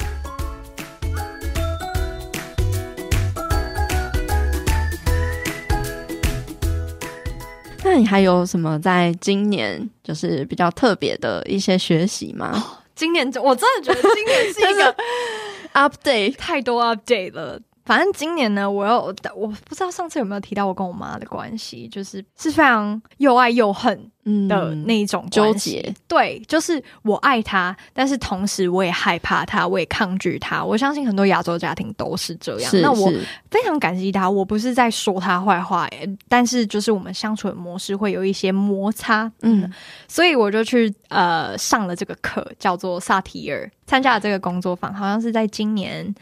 [7.98, 12.52] 你还有什么在今年就是比较特别的一些学习吗？
[12.54, 14.96] 哦，今年我真的觉得今年是一个
[15.74, 17.60] update，太多 update 了。
[17.88, 24.12] 反正今年呢，我又我不知道上次有没有提到我跟我妈的关系，就是是非常又爱又恨
[24.50, 25.82] 的那一种纠结。
[25.88, 30.62] 嗯、对，就是我爱她，但是同时我也害怕她，我也抗拒她。
[30.62, 32.72] 我相信很多亚洲家庭都是这样。
[32.82, 33.10] 那我
[33.50, 35.88] 非常感激她，我不是在说她坏话，
[36.28, 39.32] 但是就是我们相处的模式会有一些摩擦。
[39.44, 39.72] 嗯，
[40.10, 46.14] 所以我就去呃上了这个课，叫做萨提尔，参加了这个工作坊，好像是在今年。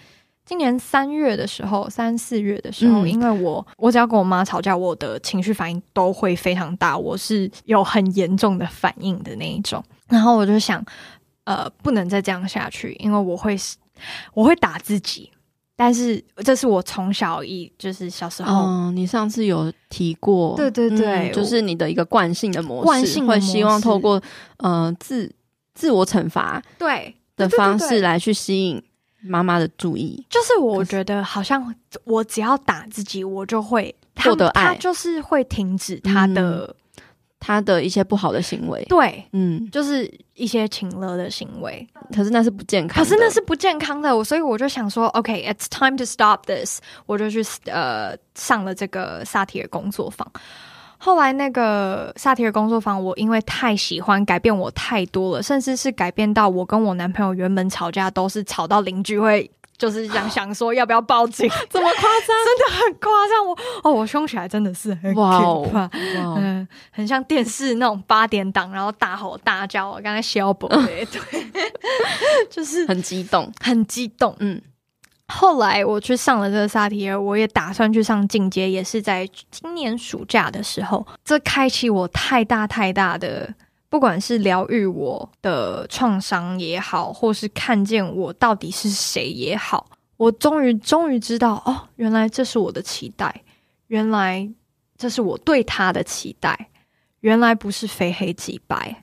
[0.45, 9.84] 今年三月的时候，三四月的时候，嗯、因为我我只要跟我妈吵架，我的情绪反应都会非常大，我是有很严重的反应的那一种。
[10.08, 10.86] 然后我就想，
[11.45, 13.58] 呃，不能再这样下去，因为我会
[14.34, 15.31] 我会打自己。
[15.77, 24.21] 但是这是我从小一就是小时候，嗯，你上次有提过，对对对，嗯、就是你的一个惯性的模式，惯性会希望透过
[24.60, 25.29] 呃自
[25.73, 28.81] 自我惩罚对的方式来去吸引。
[29.28, 37.04] 妈妈的注意，就是我觉得好像我只要打自己，我就会获得爱，他就是会停止他的、嗯、
[37.40, 38.84] 他的一些不好的行为。
[38.90, 41.88] 对，嗯，就是一些情勒的行为。
[42.16, 44.16] 可是那是不健康，可是那是不健康的。
[44.16, 46.80] 我所以我就想说，OK，it's time to stop this。
[47.06, 50.32] 我就去呃上了这个萨提尔工作坊。
[50.97, 62.27] 后来那个萨提尔工作坊，我因为太喜欢，改变我太多了，甚至是改变到我跟我男朋友原本吵架都是吵到邻居会就是想想说要不要报警， 怎么夸张？
[62.45, 63.45] 真的很夸张。
[63.45, 65.89] 我哦，我凶起来真的是很 可怕，
[66.38, 69.89] 嗯，很像电视那种八点档，然后大吼大叫。
[69.89, 71.05] 我刚才小宝对，
[72.49, 74.62] 就是很激动，很激动，嗯。
[75.28, 81.06] 后来我去上了这个萨提尔，我也打算去上进阶，也是在今年暑假的时候。
[81.24, 83.52] 这开启我太大太大的，
[83.90, 93.42] 不管是疗愈我的创伤也好，或是看见我到底是谁也好，我终于终于知道哦，原来这是我的期待，
[93.88, 94.48] 原来
[94.96, 96.70] 这是我对他的期待，
[97.22, 99.02] 原来不是非黑即白。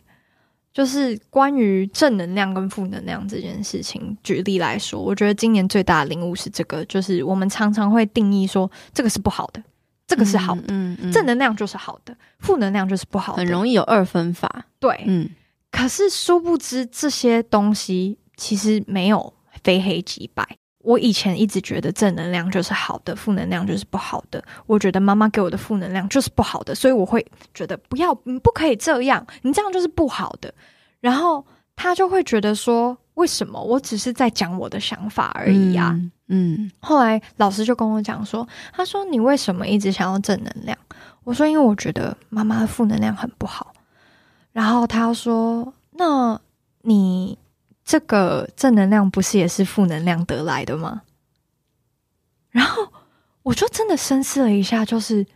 [0.73, 9.63] 就是关于正能量跟负能量这件事情，举例来说，我觉得今年最大的领悟是这个，就是我们常常会定义说这个是不好的，
[10.07, 14.65] 这个是好的，嗯，嗯，嗯，正能量就是好的，负能量就是不好的，很容易有二分法。
[14.81, 15.29] 对，嗯，
[15.71, 20.57] 可是殊不知这些东西其实没有非黑即白。
[20.83, 24.43] 我以前一直觉得正能量就是好的，负能量就是不好的。
[24.67, 30.53] 我觉得妈妈给我的负能量就是不好的，所以我会觉得不要，你不可以这样，你这样就是不好的。
[31.01, 31.45] 然后
[31.77, 35.91] 他就会觉得说，为什么我只是在讲我的想法而已啊？
[35.93, 36.13] 嗯。
[36.29, 40.77] 嗯，后来老师就跟我讲说，他说你为什么一直想要正能量？
[41.25, 43.73] 我说因为我觉得妈妈的负能量很不好。
[44.53, 46.41] 然后他说，那
[46.83, 47.39] 你。
[47.85, 51.03] 这个正能量不是也是负能量得来的吗？
[52.51, 52.87] 然后
[53.43, 55.27] 我就真的深思了一下，就是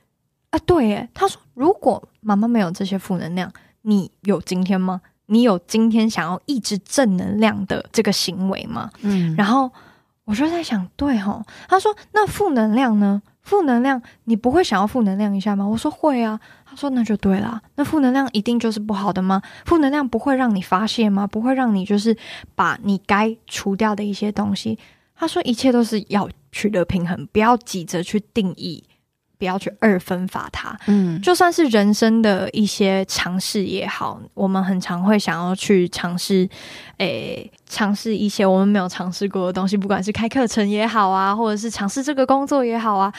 [0.51, 5.01] 啊，对耶，他说，如果妈妈没有这些负能量，你有今天吗？
[5.27, 8.91] 你有今天想要抑制正能量的这个行为吗？
[9.01, 9.71] 嗯，然后
[10.25, 13.21] 我就在想，对哦，他说，那负能量呢？
[13.43, 15.67] 负能量，你不会想要负能量一下吗？
[15.67, 16.41] 我说会啊。
[16.77, 17.59] 他说那就对了。
[17.77, 19.41] 那负能量一定就是不好的吗？
[19.65, 21.27] 负能量不会让你发泄吗？
[21.27, 22.15] 不会让你就是
[22.55, 24.79] 把你该除掉的一些东西？
[25.15, 28.85] 他说一切都是要取得平衡，不要急着去定义，
[29.39, 30.79] 不要去二分法它。
[30.87, 36.47] 嗯，就算是人生的一些尝试也好，我们很常会想要去尝试，
[36.99, 43.11] 诶、欸，尝试一些我们没有尝试过的东西，不管是开课程也好啊，或者是尝试这个工作也好啊。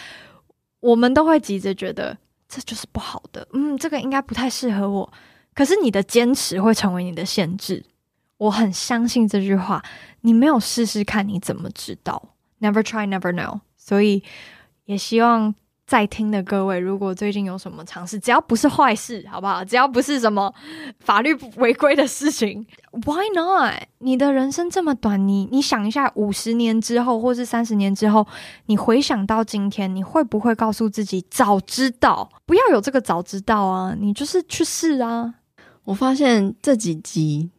[0.80, 2.16] 我们都会急着觉得
[2.48, 5.12] 这就是不好的，嗯，这个应该不太适合我。
[5.54, 7.84] 可是你的坚持会成为你的限制，
[8.38, 9.84] 我很相信这句话。
[10.22, 12.22] 你没有试试看，你怎么知道
[12.60, 13.60] ？Never try, never know。
[13.76, 14.24] 所以
[14.86, 15.54] 也希望。
[15.88, 19.64] 在听的各位，如果最近有什么尝试，只要不是坏事，好不好？
[19.64, 20.54] 只要不是什么
[21.00, 23.84] 法律违规的事情，Why not？
[24.00, 28.28] 你的人生这么短，你你想一下，五十年之后，或是三十年之后，
[28.66, 33.96] 你回想到今天，你会不会告诉自己，早知道不要有这个早知道啊？
[33.98, 35.36] 你就是去试啊！
[35.86, 37.50] 我发现这几集，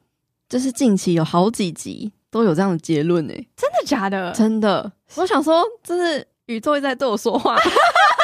[0.51, 4.33] 就是近期有好几集都有这样的结论诶，真的假的？
[4.33, 7.57] 真的，我想说，就是宇宙一直在对我说话。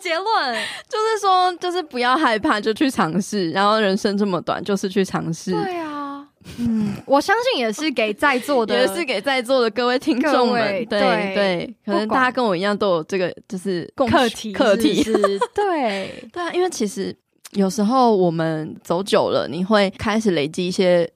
[0.00, 0.54] 结论
[0.88, 3.50] 就是说，就是不要害怕，就去尝试。
[3.50, 5.52] 然后人生这么短，就是去尝试。
[5.52, 6.26] 对啊，
[6.58, 10.84] 嗯，我相信也是给在座的， 也是给在座的各位听众们。
[10.86, 15.04] 对对，对，可能大家跟我一样都有这个，就是课题课题。
[15.54, 17.14] 对 对啊，因为其实
[17.52, 21.08] 有时候我们走久了，你会开始累积一些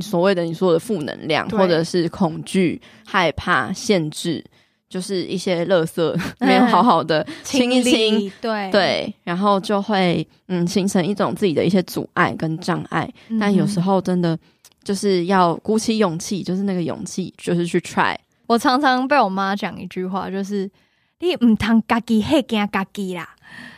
[0.00, 4.42] 所谓的你说的负能量，或者是恐惧、害怕、限制。
[4.88, 13.10] 就是一些垃圾 没有好好的清一清，对对，然后就会嗯形成一种自己的一些阻碍跟障碍。
[13.28, 14.38] 嗯、但有时候真的
[14.82, 18.16] 就是要鼓起勇气，就是那个勇气，就是去 try。
[18.46, 20.70] 我常常被我妈讲一句话，就是
[21.20, 23.28] 你唔通家己黑惊家己啦。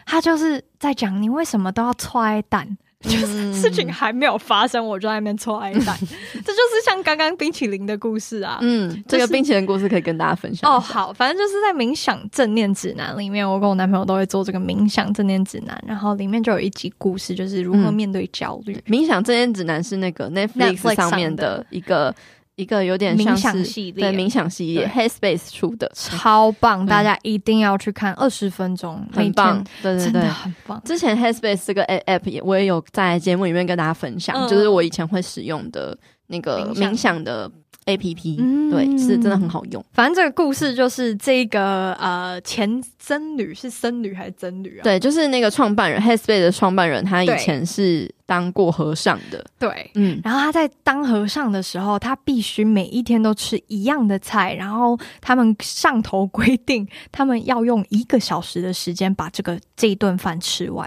[0.05, 2.77] 她就是在讲你为什么都要踹蛋。
[3.05, 8.59] 就是事情还没有发生，我就在那边搓爱蛋， 这就是像刚刚冰淇淋的故事啊。
[8.63, 10.81] 嗯，就是、这个冰淇淋故事可以跟大家分享哦。
[10.81, 18.75] 好，反正就是在冥想正念指南里面，我跟我男朋友都会做这个冥想正念指南，然后里面就有一集故事，就是如何面对焦虑。
[18.87, 22.15] 嗯、冥想正念指南是那个 Netflix 上面的一个。
[22.57, 30.81] 一个有点像是冥想系列，对冥想系列，Headspace 出的，超棒，大家一定要去看，二十分钟，很棒，对对对，很棒。
[30.83, 35.97] 之前 Headspace 这个 App 也我也有在节目里面跟大家分享，嗯、就是我以前会使用的
[36.29, 37.51] 那个冥想的
[37.85, 39.85] APP，嗯，对，是真的很好用。
[39.93, 44.83] 反正这个故事就是这个呃前僧侣是僧侣还是僧侣啊？
[44.83, 48.11] 对，就是那个创办人 Headspace 的创办人，他以前是。
[48.27, 60.85] 当过和尚的，对，嗯，然后他在当和尚的时候，他必须每一天都吃一样的菜，然后他们上头规定，他们要用一个小时的时间把这个这一顿饭吃完。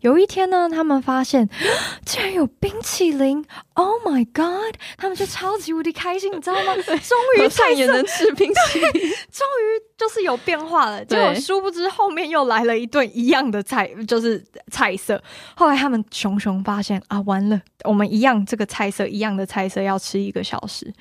[0.00, 1.48] 有一天呢，他们发现
[2.04, 4.76] 竟然有冰淇淋，Oh my God！
[4.98, 6.74] 他们就超级无敌开心，你知道吗？
[6.84, 8.92] 终于菜也能吃冰淇淋，
[9.32, 9.64] 终于
[9.96, 11.02] 就是有变化了。
[11.06, 15.22] 结果殊不知后面又来了一顿一样的菜，就是菜色。
[15.54, 16.81] 后来他们熊熊发。
[16.82, 17.62] 发现啊，完了！
[17.84, 20.92] 我们一样这个菜色，一样的菜色要吃一个小时，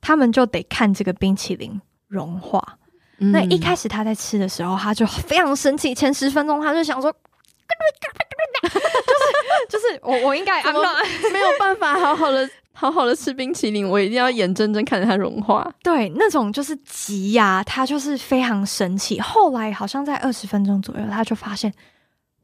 [0.00, 2.60] 他们就得看这个冰淇淋融化。
[3.18, 5.94] 嗯、那一开始他在吃的时候，他就非常生气。
[5.94, 7.12] 前十分钟他就想说，
[9.70, 10.72] 就是就是我我应该啊
[11.32, 15.72] 没有办法好好的 好好的吃冰淇淋，我一定要眼睁睁看着它融化。
[15.84, 19.20] 对，那种就是急呀、啊，他就是非常生气。
[19.20, 21.72] 后来好像在二十分钟左右，他就发现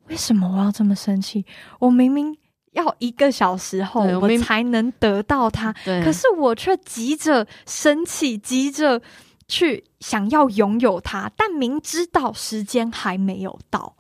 [0.07, 1.45] 为什么我要这么生气？
[1.80, 2.38] 我明明。
[2.75, 5.72] 要一个小时后我，才能得到它，
[6.05, 9.01] 可是我却急着生气，急着
[9.49, 13.97] 去想要拥有它，但明知道时间还没有到。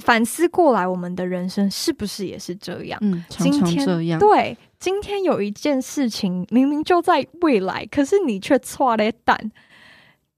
[0.00, 2.98] 反思过来，我们的人生是不是也是这样？
[3.02, 4.18] 嗯，常常这样。
[4.18, 9.52] 对，今天有一件事情明明就在未来，可是你却错了蛋，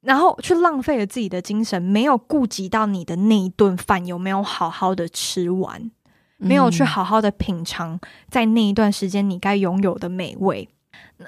[0.03, 5.91] 然后去浪费了自己的精神，没有顾及到你的那一顿饭有没有好好的吃完。
[6.39, 10.69] 没有去好好的品尝，在那一段时间你该拥有的美味。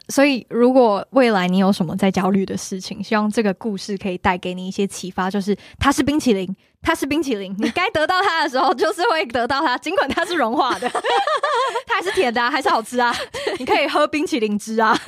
[0.09, 5.31] 所以，如果未来你有什么在焦虑的事情，希望这个故事可以带给你一些启发。
[5.31, 6.47] 就是它是冰淇淋，
[6.83, 10.89] 它是冰淇淋，你该得到它的时候，就是会得到它，尽管它是融化的，
[11.87, 13.14] 它还是甜的啊，还是好吃啊。
[13.59, 14.95] 你可以喝冰淇淋汁啊。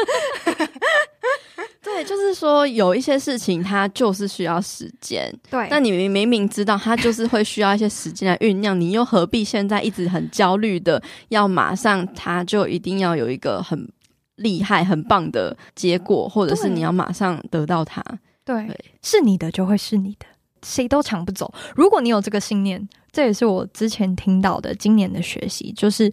[1.83, 5.31] 对，就是说有一些事情它就是需要时间。
[5.51, 13.89] 对，那你明明明知道它就是会需要一些时间来酝酿，你又何必现在一直很焦虑的要马上它就一定要有一个很
[14.41, 18.03] 厉害、很棒的结果，或者是你要马上得到它？
[18.45, 20.26] 对，对，是你的就会是你的，
[20.62, 21.53] 谁都抢不走。
[21.74, 26.12] 如果你有这个信念，这也是我之前听到的今年的学习，就是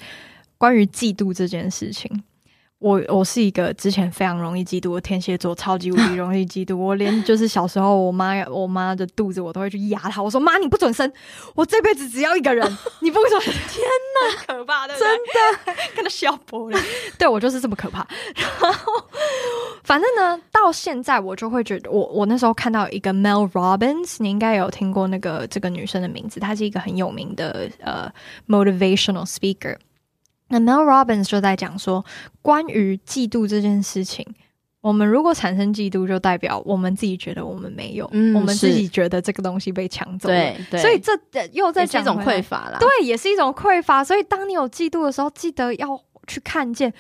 [0.58, 2.24] 关于嫉妒这件事情。
[2.80, 6.78] 我我是一个之前非常容易嫉妒的天蝎座，超级无敌容易嫉妒。
[6.78, 10.22] 我连就是小时候我妈我妈的肚子，我都会去压她。
[10.22, 11.12] 我说妈，你不准生，
[11.56, 13.42] 我这辈子只要一个人， 你不准。
[13.42, 16.80] 天哪，可怕的，真的 跟他笑破了。
[17.18, 18.08] 对，我就是这么可怕。
[18.36, 18.94] 然后
[19.84, 28.08] 反正呢，到现在我就会觉得，我我那时候看到一个 Mel Robbins，你应该有听过那个这个女生的名字，她是一个很有名的呃
[28.48, 29.78] motivational speaker。
[30.50, 32.06] 那 Mel Robbins 就在讲说，
[32.42, 34.26] 关于嫉妒这件事情，
[34.82, 41.12] 我们如果产生嫉妒，就代表我们自己觉得我们没有，嗯、我们自己觉得这个东西被抢走了，对，对，所以这
[41.52, 44.04] 又在讲一种匮乏了，对，也是一种匮乏。
[44.04, 46.94] 所以当你有嫉妒的时候，记得要去看见。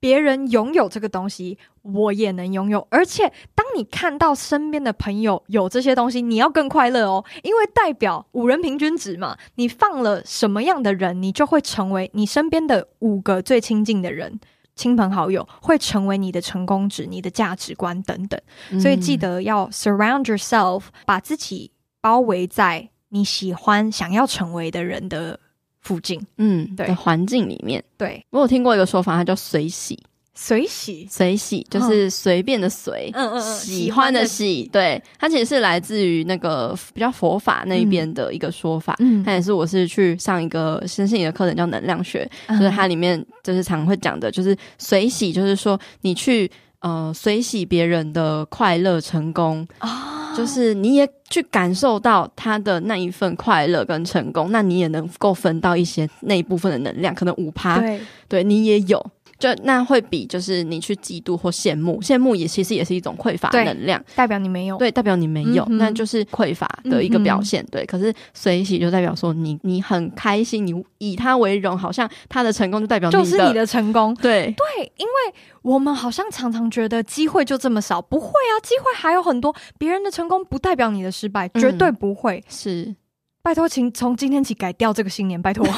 [0.00, 2.86] 别人拥有这个东西，我也能拥有。
[2.90, 9.36] 而且，当你看到身边的朋友有这些东西，你要更快乐哦，因为代表五人平均值嘛。
[9.56, 14.40] 你放了什么样的人，你就会成为你身边的五个最亲近的人，
[14.74, 18.40] 亲朋好友会成为你的成功值、你的价值观等等。
[18.80, 25.38] 所以，记得要 surround yourself，把自己包围在你喜欢、想要成为的人的
[25.80, 29.98] 附近，嗯，对，环境里面，对，我有听过一个说法，它叫随喜，
[30.34, 46.50] 随喜，随喜就是随便的随，嗯嗯嗯，喜欢的喜，对，它其实是来自于那个比较佛法那一边的一个说法，嗯，它也是我是去上一个身心灵的课程叫能量学，嗯，就是它里面就是常会讲的，就是随喜，就是说你去
[46.80, 50.18] 呃随喜别人的快乐成功啊。
[50.36, 59.04] 就是你也去感受到他的那一份快乐跟成功，那你也能够分到一些那一部分的能量，可能五趴，对，对你也有。
[59.40, 67.86] 就那会比就是你去嫉妒或羡慕，羡慕也其实也是一种匮乏能量，代表你没有，对，代表你没有，嗯、那就是匮乏的一个表现，嗯、对。
[67.86, 74.54] 可是随喜就代表说你你很开心，你以他为荣，好像他的成功就代表你就是你的成功，对。
[74.54, 82.94] 对，因为我们好像常常觉得机会就这么少，不会啊，机会还有很多，别人的成功不代表你的失败，嗯、绝对不会，是，
[83.42, 85.66] 拜托，请从今天起改掉这个信念，拜托。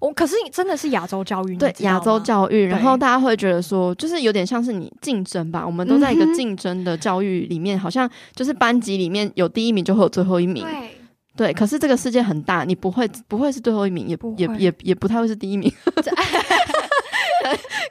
[0.00, 10.96] 我可是真的是亚洲教育，对亚洲教育，然后大家会觉得说，就是有点像是你竞争吧，我们都在一个竞争的教育里面，好像就是班级里面有第一名就会有最后一名，对
[11.36, 11.52] 对。
[11.52, 15.70] 可是这个世界很大，你不会不会是最后一名，也也也也不太会是第一名，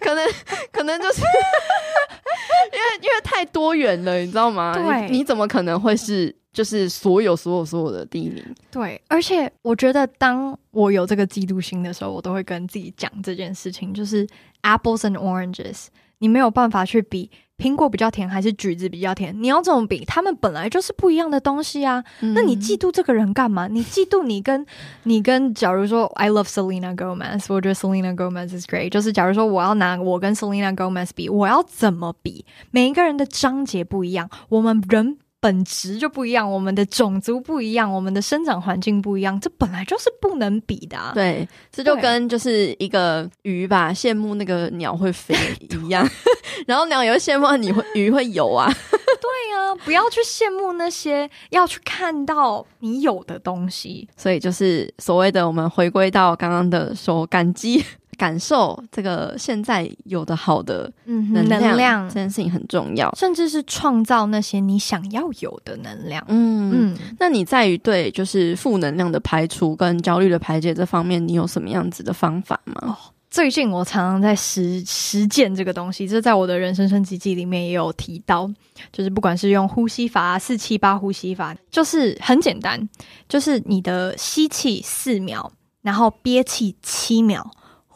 [0.01, 0.28] 可能
[0.72, 1.22] 可能就是
[2.74, 4.74] 因为因为太多元了，你知道吗？
[4.74, 6.36] 对，你怎么可能会是？
[6.52, 14.26] 就是所有所有所有的第一名，对，而且我觉得当我有这个嫉妒心的时候，我都会跟自己讲这件事情，就是
[14.64, 15.86] apples and oranges，
[16.18, 20.04] 你没有办法去比苹果比较甜还是橘子比较甜，你要这种比？
[20.06, 23.68] 他们本来就是不一样的东西啊，嗯、那你嫉妒这个人干嘛？
[23.68, 24.66] 你嫉妒你跟
[25.04, 32.43] 你跟，假如说 I love Selena Gomez，我觉得 Selena Gomez is great，就是假如说我要拿我跟 Selena Gomez 比，我要怎么比？
[32.72, 35.20] 每一个人的章节不一样，我们人。
[35.40, 41.12] 本质就不一样，我们的种族不一样，我们的生长环境不一样，这本来就是不能比的啊。
[41.14, 46.08] 对，这就跟就是一个鱼吧，羡慕那个鸟会飞一样，
[46.68, 48.70] 然后鸟也会羡慕你会鱼会游啊。
[49.20, 54.08] 对啊，不要去羡慕那些，要去看到你有的东西。
[54.18, 57.84] 所以就是所谓的，我们回归到刚刚的说感激。
[58.20, 66.22] 感受这个现在有的好的能量，能量这件事情很重要，甚至是创造那些你想要有的能量。
[66.28, 72.76] 嗯嗯，那你在于对就是负能量的排除跟焦虑的排解这方面，你有什么样子的方法吗？
[72.82, 72.95] 哦，
[73.32, 78.51] 最近我常常在实实践这个东西，这在我的人生升级记里面也有提到，
[78.91, 82.89] 就是不管是用呼吸法四七八呼吸法，就是很简单，
[83.30, 85.49] 就是你的吸气四秒，
[85.82, 87.49] 然后憋气七秒。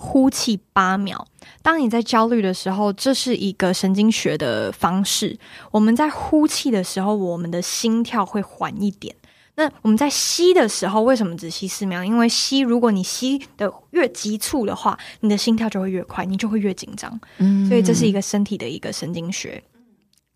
[0.03, 1.25] 呼气八秒。
[1.61, 5.37] 当你在焦虑的时候，这是一个神经学的方式。
[5.71, 9.15] 我们在呼气的时候，我们的心跳会缓一点。
[9.55, 12.03] 那我们在吸的时候，为什么只吸四秒？
[12.03, 17.17] 因为吸，如果你吸的越急促的话，你的心跳就会越快，你就会越紧张。
[17.37, 19.63] 嗯，所以这是一个身体的一个神经学。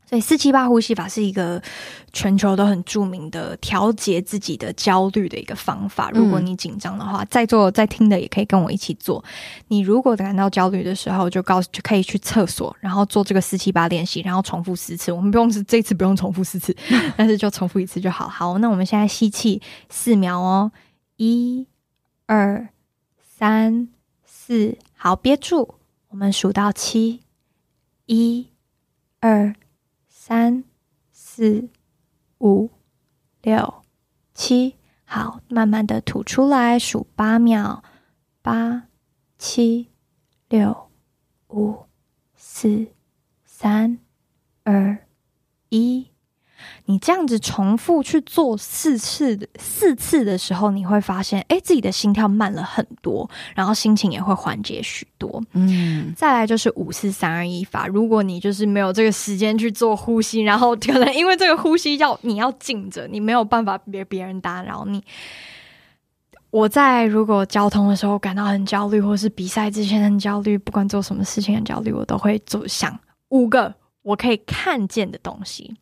[0.10, 1.62] 所以四七八呼吸法是一个
[2.14, 6.10] 全球都很著名的调节自己的焦虑的一个方法。
[6.12, 9.22] 如果你紧张的话，在座在听的也可以跟我一起做。
[9.68, 15.12] 你如果感到焦虑的时候，就告诉就可以去厕所，然后做这个四七八练习，然后重复四次。
[15.12, 16.74] 我们不用是这次不用重复四次，
[17.18, 18.30] 但是就重复一次就好。
[18.30, 20.72] 好，那我们现在吸气四秒哦，
[21.18, 21.68] 一、
[22.28, 22.70] 二、
[23.38, 23.90] 三、
[24.26, 25.76] 四，好，憋住，
[26.08, 27.20] 我们数到七，
[28.06, 28.48] 一、
[29.20, 29.54] 二。
[30.28, 30.66] 三、
[31.10, 31.70] 四、
[32.40, 32.70] 五、
[33.42, 33.82] 六、
[34.34, 34.76] 七，
[35.06, 37.82] 好，慢慢的吐出来，数八秒，
[38.42, 38.90] 八、
[39.38, 39.90] 七、
[40.50, 40.90] 六、
[41.48, 41.86] 五、
[42.36, 42.88] 四、
[43.46, 44.00] 三、
[44.64, 45.08] 二、
[45.70, 46.10] 一。
[46.90, 55.44] 你这样子重复去做四次的四次的时候，你会发现，哎，自己的心跳慢了很多，然后心情也会缓解许多。
[55.52, 57.88] 嗯，再来就是五四三二一法。
[57.88, 65.04] 如果你就是没有这个时间去做呼吸，然后可能因为这个呼吸要你要静着，你没有办法别别人打扰你。
[66.50, 75.76] 我在如果交通的时候感到很焦虑，或是比赛之前很焦虑，不管做什么事情很焦虑，我都会做想五个我可以看见的东西。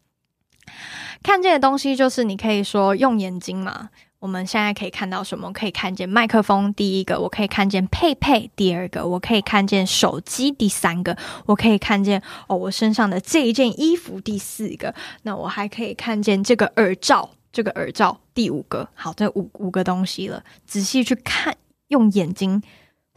[1.25, 3.89] 看见的东西就是你可以说用眼睛嘛。
[4.19, 5.51] 我们现在可以看到什么？
[5.51, 11.17] 可以看见麦克风，第一个；我可以看见佩佩，第二个；我可以看见手机，第三个；
[11.47, 14.93] 我可以看见哦，我身上的这一件衣服，第四个。
[15.23, 18.87] 那我还可以看见这个耳罩，这个耳罩，第五个。
[18.93, 20.43] 好，这五五个东西了。
[20.67, 21.57] 仔细去看，
[21.87, 22.61] 用眼睛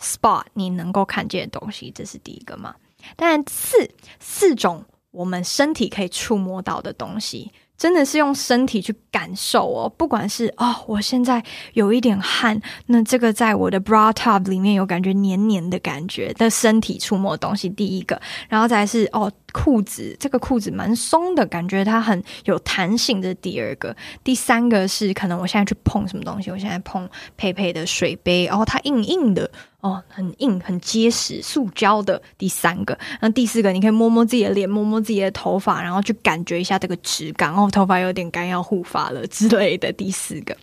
[0.01, 2.75] spot 你能够看见的东西，这是第一个嘛？
[3.17, 7.53] 但四四种我们身体可以触摸到的东西。
[7.79, 11.43] 真的是用身体去感受哦，不管是哦，我现在
[11.75, 23.21] 有一点汗，那这个在我的 bra top 里面有感觉黏黏的感觉的身体触摸东西，第一个，然后再是哦，裤子，这个裤子蛮松的，感觉它很有弹性。
[23.23, 29.51] 这是第二个，第三个是可能我现在去碰什么东西，我现在碰佩佩的水杯，然后它硬硬的。
[29.81, 32.21] 哦，很硬，很结实，塑胶的。
[32.37, 37.55] 第三个，那第四个，你可以摸摸自己的脸，摸摸自己的头发，然后去感觉一下这个质感。
[37.55, 39.93] 哦，头发有点干，要护发了之类的。
[39.93, 40.57] 第四个，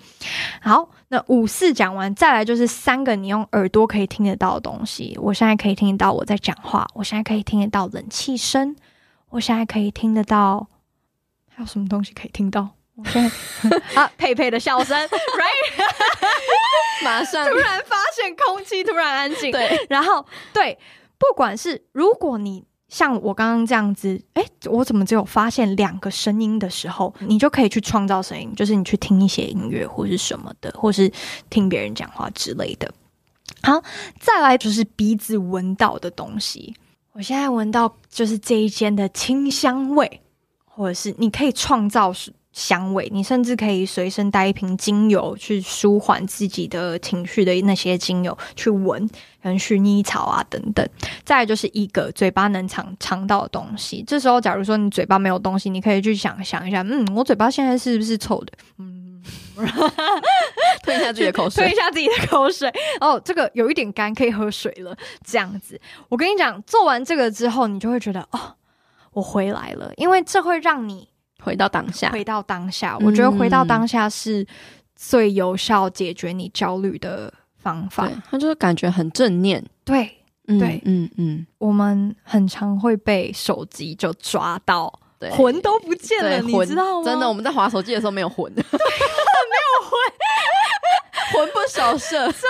[0.62, 5.18] 好，那五四讲完，再来就是三个你用耳朵可以听得到的东西。
[5.22, 8.76] 我现在可以听得到我在讲话，我现在可以听得到冷气声，
[9.30, 10.68] 我现在可以听得到，
[11.54, 12.70] 还有什么东西可以听到？
[12.96, 15.84] 我现在 啊，佩佩的笑声，right。
[17.04, 20.80] 马上突然发现空气突然安静，对，然后对，
[21.18, 22.66] 不管是如果你
[22.96, 31.12] 像我刚刚这样子，哎，我怎么只有发现两个声音的时候，你就可以去创造声音，就是你去听一些音乐或是什么的，或是
[31.50, 32.90] 听别人讲话之类的。
[33.64, 33.84] 好，
[34.18, 36.74] 再来就是鼻子闻到的东西，
[37.12, 40.22] 我现在闻到就是这一间的清香味，
[40.64, 42.14] 或者是你可以创造
[42.56, 49.06] 香味，你甚至可以随身带一瓶精油去舒缓自己的情绪的那些精油去闻，
[49.44, 50.88] 可能薰衣草啊等等。
[51.26, 58.54] 再来就是一个嘴巴能尝尝到的东西，这时候假如说你嘴巴没有东西，你可以去想想一下，嗯，我嘴巴现在是不是臭的？
[58.78, 59.22] 嗯，
[60.82, 62.74] 吞一下自己的口水， 吞一下自己的口水。
[63.02, 64.96] 哦，这个有一点干，可以喝水了。
[65.26, 65.78] 这样子，
[66.08, 68.56] 我跟你讲，做完这个之后，你就会觉得哦，
[69.12, 71.10] 我回来了，因为这会让你。
[71.46, 74.46] 回到当下，回到当下，我觉得回到当下是
[74.96, 78.10] 最有效解决你焦虑的方法。
[78.28, 80.10] 他就是感觉很正念，对，
[80.48, 81.46] 嗯、对，嗯嗯。
[81.60, 87.06] 我们很常会被手机就抓到，对，魂都不见了，你知道吗？
[87.06, 92.26] 真的，我们在划手机的时候没有魂，对，没有魂，魂不守舍。
[92.26, 92.42] 真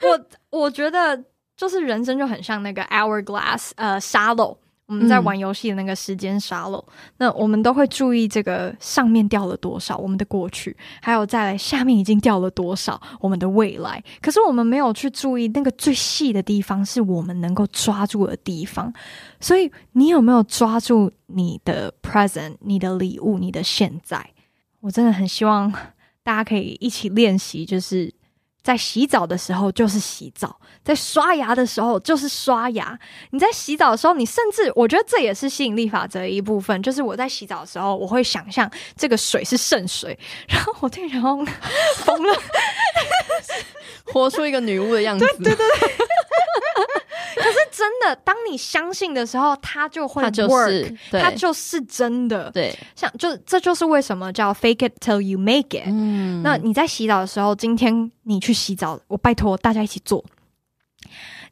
[0.00, 0.08] 的，
[0.50, 1.22] 我我觉得
[1.56, 4.58] 就是人生就很像那个 hourglass，呃，沙漏。
[4.88, 14.02] 我们在玩游戏的那个时间沙漏，嗯，那我们都会注意这个上面掉了多少，我们的过去，还有再来下面已经掉了多少，我们的未来。
[14.22, 18.90] 可是我们没有去注意那个最细的地方，是我们能够抓住的地方。
[19.38, 24.30] 所以，你有没有抓住你的 present，你的礼物，你的现在？
[24.80, 25.70] 我真的很希望
[26.22, 28.10] 大家可以一起练习，就是。
[28.62, 32.98] 在洗澡的时候就是洗澡，在刷牙的时候就是刷牙。
[33.30, 41.38] 你在洗澡的时候，你甚至我觉得这也是吸引力法则的一部分，就是我在洗澡的时候，我会想象这个水是圣水， 然后我对然后
[41.96, 42.42] 疯了，
[44.12, 45.26] 活出一个女巫的样子。
[45.38, 46.06] 对对对对。
[47.78, 52.50] 真的，当你相信的时候，它就会 work，它就是，它就是真的。
[52.50, 55.84] 对，像就这就是为什么叫 fake it till you make it。
[55.86, 60.24] 嗯，那你在洗澡的时候，今天你去洗澡，我拜托大家一起做。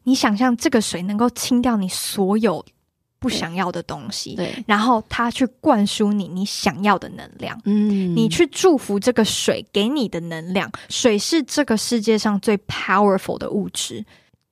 [0.03, 2.65] 你想象这个水能够清掉你所有
[3.19, 7.57] 不想要的东西，对，然后它去灌输你你想要的能量。
[7.63, 10.69] 嗯，你去祝福这个水给你的能量。
[10.89, 14.05] 水是这个世界上最 powerful 的物质，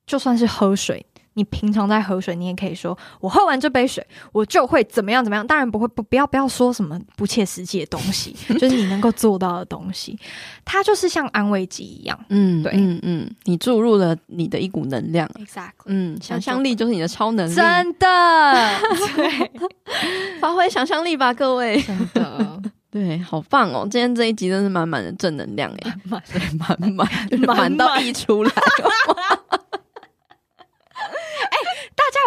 [0.07, 1.05] 就算是喝水。
[1.35, 10.17] 你平常在喝水，你也可以说：“我喝完这杯水，我就会怎么样怎么样。”当然不会，不不要不要说什么不切实际的东西， 就是你能够做到的东西。
[10.63, 18.79] 它就是像安慰剂一样，嗯，对，嗯嗯，你注入了你的一股能量，exactly，嗯，想象力就是你的超能力，真的，
[19.15, 19.51] 对，
[20.39, 23.87] 发挥想象力吧，各位，真的，对，好棒哦！
[23.91, 26.23] 今天这一集真是满满的正能量，哎，满
[26.57, 27.07] 满满
[27.45, 28.51] 满满到溢出来。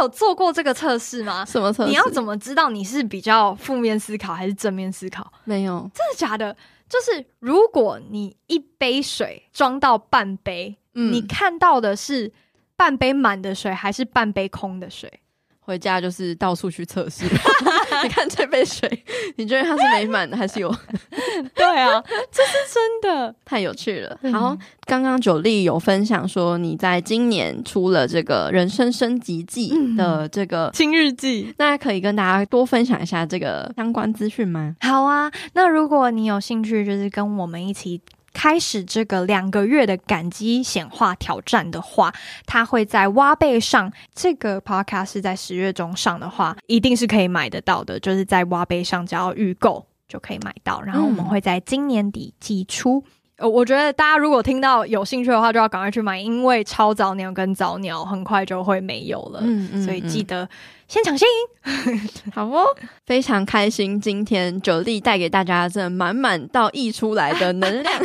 [0.01, 1.44] 有做过这个测试吗？
[1.44, 1.90] 什么测试？
[1.90, 5.32] 你要怎么知道你是比较负面思考还是正面思考？
[5.44, 6.57] 没有，真的假的？
[6.88, 12.32] 就是如果你一杯水装到半杯，嗯，你看到的是
[12.76, 15.20] 半杯满的水还是半杯空的水？
[15.68, 17.26] 回家就是到处去测试，
[18.02, 18.88] 你看这杯水，
[19.36, 20.74] 你觉得它是没满的还是有？
[21.54, 22.02] 对啊，
[22.32, 24.18] 这是真的，太有趣了。
[24.32, 24.56] 好，
[24.86, 34.74] 刚刚 Jolie 有分享说，你在今年出了这个人生升级记的这个新日记，那可以跟大家多分享一下这个相关资讯吗？
[34.80, 38.00] 好啊，那如果你有兴趣，就是跟我们一起。
[38.39, 42.14] 开始这个两个月的感激显化挑战的话，
[42.47, 43.93] 它会在挖贝上。
[44.14, 47.99] 这个 podcast 是在十月中上的话，一定是可以买得到的。
[47.99, 50.80] 就是在挖贝上，只要预购就可以买到。
[50.80, 53.03] 然后我们会在今年底寄出。
[53.39, 59.41] 呃、嗯，我觉得大家如果听到有兴趣的话，就要赶快去买，因为超早鸟跟早鸟很快就会没有了。
[59.43, 60.49] 嗯嗯，所以记得
[60.89, 62.11] 先抢先赢。
[62.34, 62.66] 好哦，
[63.07, 67.95] 非常开心，今天 Jolie 带给大家这满满到溢出来的能量。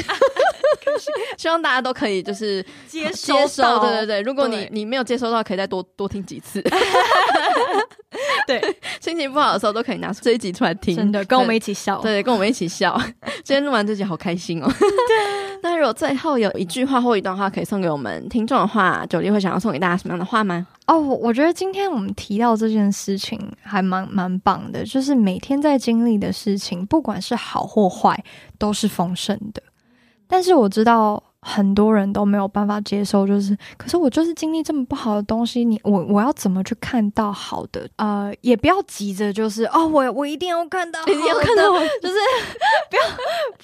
[1.37, 4.21] 希望大家都可以就是接收接收，对对对。
[4.21, 6.61] 如果你你没有接收到，可以再多多听几次。
[8.45, 8.61] 对，
[8.99, 11.99] 心情不好的时候都可以拿出这一集出来听，真的跟我们一起笑。
[12.01, 12.99] 对，跟我们一起笑。
[13.43, 14.67] 今天录完这集好开心哦。
[14.79, 15.53] 对。
[15.61, 20.67] 那如果最后有一句话或一段话可以送给我们听众的话，Jolie 会想要送给大家什么样的话吗？
[20.87, 28.21] 哦，我觉得今天我们提到这件事情还蛮蛮棒的，就是每天在经历的事情，不管是好或坏，
[28.57, 29.63] 都是丰盛的。
[30.33, 31.32] 但是我知道。
[31.43, 37.87] 很多人都没有办法接受，就是，可是我就是经历这么不好的东西，你我我要怎么去看到好的？
[37.97, 41.63] 呃，也不要急着，就是哦，我我一定要看到一定要看到，
[42.01, 42.15] 就是
[42.89, 43.01] 不要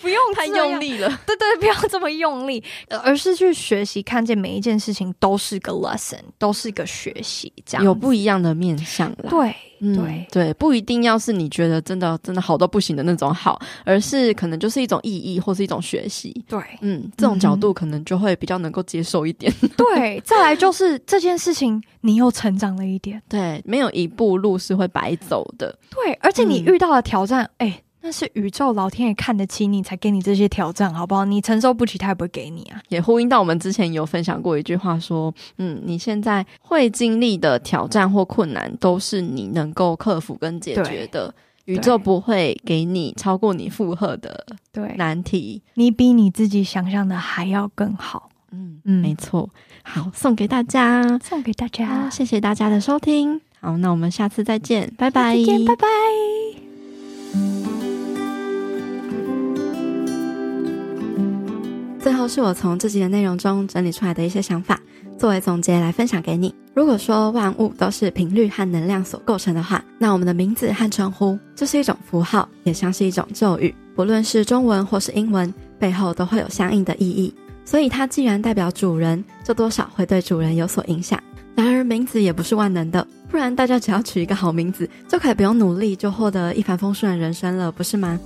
[0.01, 2.63] 不用太用力了，对对，不要这么用力，
[3.03, 7.85] 而是去学习，看见每一件事情都是个 lesson，都是个学习，这样。
[7.85, 9.55] 有不一样的面向了，对。
[9.81, 10.27] 嗯、对。
[10.29, 16.43] 对，不一定要是你觉得真的真的好到不行的那种好，而是可能就是一种意义或是一种学习。
[16.49, 19.51] 对，嗯，这种角度可能就会比较能够接受一点。
[19.77, 23.21] 对，再来就是这件事情，你又成长了一点。
[23.27, 25.77] 对，没有一步路是会白走的。
[25.89, 27.71] 对，而且你遇到了挑战，哎、嗯。
[27.71, 31.25] 欸那是宇宙老天爷看得起你，才给你这些挑战，好不好？
[31.25, 32.81] 你承受不起，他也不会给你啊。
[32.87, 41.35] 也呼应到我们之前有分享过一句话，说，嗯，你现在会经历的挑战或困难，都是你能够克服跟解决的。
[41.69, 44.95] 宇宙不会给你超过你负荷的对。
[44.97, 48.31] 难题，你比你自己想象的还要更好。
[48.51, 48.81] 嗯。
[48.85, 49.47] 嗯，没错。
[49.83, 53.39] 好，送给大家，送给大家，谢谢大家的收听。
[53.59, 55.87] 好，那我们下次再见，拜拜，再见，拜拜。
[61.99, 64.81] 最后是我从这集的内容中整理出来的一些想法，
[65.19, 66.55] 作为总结来分享给你。
[66.73, 73.75] 如果说万物都是频率和能量所构成的话，那我们的名字和称呼就是一种符号，也像是一种咒语。
[73.95, 77.35] 不论是中文或是英文，背后都会有相应的意义。
[77.65, 81.21] 所以它既然代表主人，就多少会对主人有所影响。
[81.53, 88.17] 然而名字也不是万能的，不然大家只要取一个好名字，就可以不用努力就获得一帆风顺的人生了，不是吗？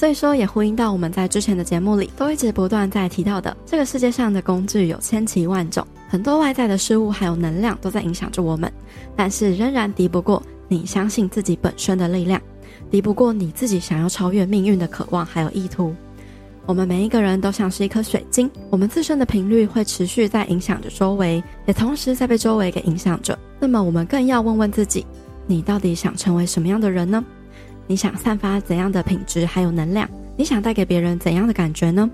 [0.00, 8.72] 所以说，也呼应到我们在之前的节目里都一直不断在提到的，这个世界上的工具有千奇万种，很多外在的事物还有能量都在影响着我们，
[9.14, 12.40] 但是仍然敌不过你相信自己本身的力量，
[12.90, 15.94] 敌不过你自己想要超越命运的渴望还有意图。
[16.64, 23.38] 我们每一个人都像是一颗水晶，我们自身的频率会持续在影响着周围，也同时在被周围给影响着。
[23.58, 25.04] 那么，我们更要问问自己，
[25.46, 27.22] 你到底想成为什么样的人呢？
[27.90, 30.08] 你想散发怎样的品质还有能量？
[30.36, 32.08] 你想带给别人怎样的感觉呢？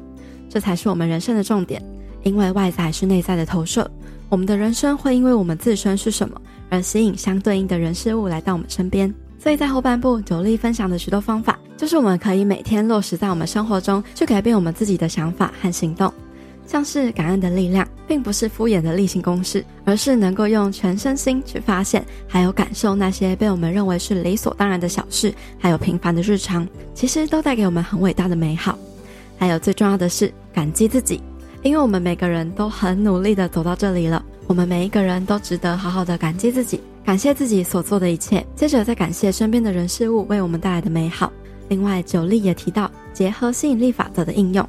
[0.49, 1.83] 这才是我们人生的重点。
[2.22, 3.87] 因为外在是内在的投射，
[4.31, 9.12] 我们的人生会因为我们自身是什么而吸引相对应的人事物来到我们身边。
[9.39, 16.11] 所以在后半部，Jolie 分享的许多方法，就是我们可以每天落实在我们生活中，去改变我们自己的想法和行动。
[16.66, 28.78] 像是感恩的力量，并不是敷衍的例行公事，而是能够用全身心去发现，还有感受那些被我们认为是理所当然的小事，还有平凡的日常，其实都带给我们很伟大的美好。
[29.38, 31.20] 还有最重要的是感激自己，
[31.62, 41.32] 因为我们每个人都很努力的走到这里了，我们每一个人都值得好好的感激自己，感谢自己所做的一切，接着再感谢身边的人事物为我们带来的美好。
[41.68, 44.66] 另外九力也提到结合吸引力法则的应用。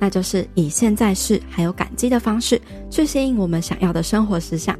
[0.00, 4.76] 那就是以现在式还有感激的方式去吸引我们想要的生活实相，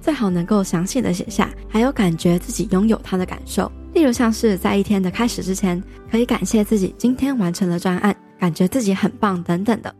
[0.00, 3.70] 最好能够详细的写下，还有感觉自己拥有它的感受。
[3.92, 9.94] 例如像是在一天的开始之前，可以感谢自己今天完成了专案，感觉自己很棒等等的。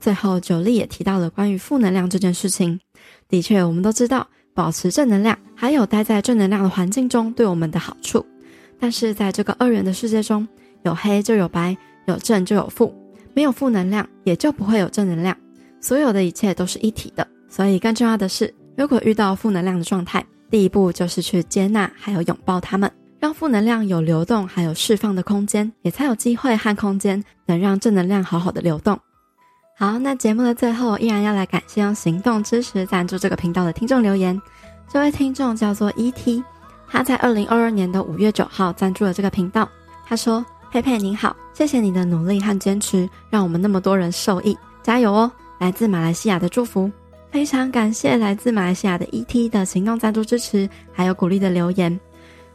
[0.00, 2.78] 最后九力也提到了关于负能量这件事情。
[3.28, 8.26] 的确，我们都知道保持正能量，还有待在正能量的环境中对我们的好处。
[8.80, 10.46] 但是在这个二元的世界中，
[10.82, 12.92] 有黑就有白，有正就有负。
[13.36, 15.36] 没有负能量，也就不会有正能量。
[15.78, 28.98] 所有的一切都是一体的，所以更重要的是，如果遇到负能量的状态，第一步就是去接纳，还有拥抱它们，让负能量有流动，还有释放的空间，也才有机会和空间能让正能量好好的流动。
[29.76, 34.40] 好，那节目的最后，依然要来感谢用行动支持赞助这个频道的听众留言。
[34.88, 36.42] 这位听众叫做 E.T，
[36.88, 39.68] 他在二零二二年的五月九号赞助了这个频道。
[40.06, 40.42] 他说。
[40.76, 45.32] 佩佩您好，谢谢你的努力和坚持，让我们那么多人受益，加油哦！
[45.58, 46.92] 来自马来西亚的祝福，
[47.30, 51.98] 非常感谢来自马来西亚的 ET 的行动赞助支持，还有鼓励的留言。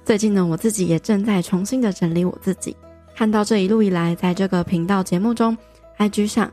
[0.06, 2.78] 最近呢，我自己也正在重新的整理我自己，
[3.16, 5.58] 看到这一路以来，在这个频道节目中
[5.98, 6.52] ，IG 上，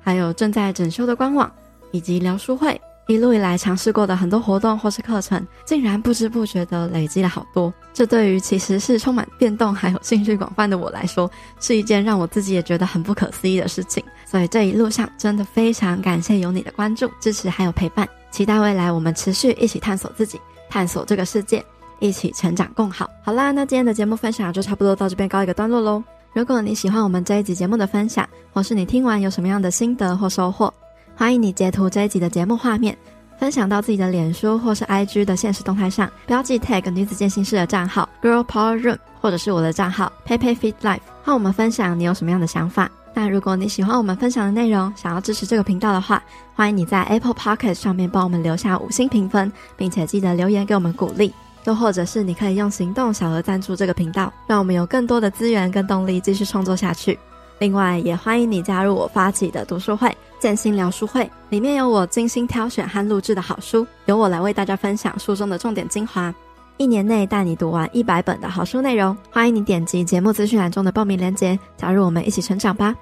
[0.00, 1.52] 还有正在整修的官网
[1.90, 2.80] 以及聊书会，
[3.10, 7.72] 一路以来尝试过的很多活动或是课程，竟然不知不觉的累积了好多。
[7.92, 14.02] 这对于其实是充满变动还有兴趣广泛的我来说，是一件让我自己也觉得很不可思议的事情。
[14.24, 18.08] 所以这一路上真的非常感谢有你的关注、支持还有陪伴。
[18.30, 21.64] 期待未来我们持续一起探索自己，探索这个世界，
[21.98, 23.10] 一起成长共好。
[23.24, 26.00] 好啦，那今天的节目分享就差不多到这边告一个段落喽。
[26.32, 30.72] 如果你喜欢我们这一集节目的分享，或是你听完有什么样的心得或收获，
[31.20, 32.96] 欢迎你截图这一集的节目画面，
[33.38, 42.90] 分享到自己的脸书或是 IG 的现实动态上，标记 tag 女子健心室的账号 Girl Power Room，或者是我的账号 Pepe Fit Life，和我们分享你有什么样的想法。
[43.12, 46.22] 那如果你喜欢我们分享的内容，想要支持这个频道的话，
[46.54, 51.34] 欢迎你在 Apple Pocket 上面帮我们留下五星评分，并且记得留言给我们鼓励。
[51.64, 57.18] 又或者是你可以用行动小额赞助这个频道，让我们有更多的资源跟动力继续创作下去。
[57.58, 60.10] 另外，也欢迎你加入我发起的读书会
[60.40, 66.34] “健心聊书会”，里面有我精心挑选和录制的好书，由我来为大家分享书中的重点精华，
[66.78, 69.16] 一年内带你读完一百本的好书内容。
[69.30, 72.96] 欢迎你点击节目资讯栏中的报名链接，加入我们一起成长吧。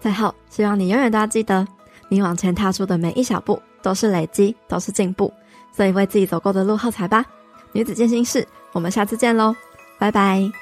[0.00, 1.66] 最后，希望你永远都要记得，
[2.08, 5.32] 你往前踏出的每一小步都是累积，都是进步，
[5.72, 7.24] 所以为自己走过的路喝彩吧。
[7.72, 9.54] 女子健心室，我们下次见喽，
[9.98, 10.61] 拜拜。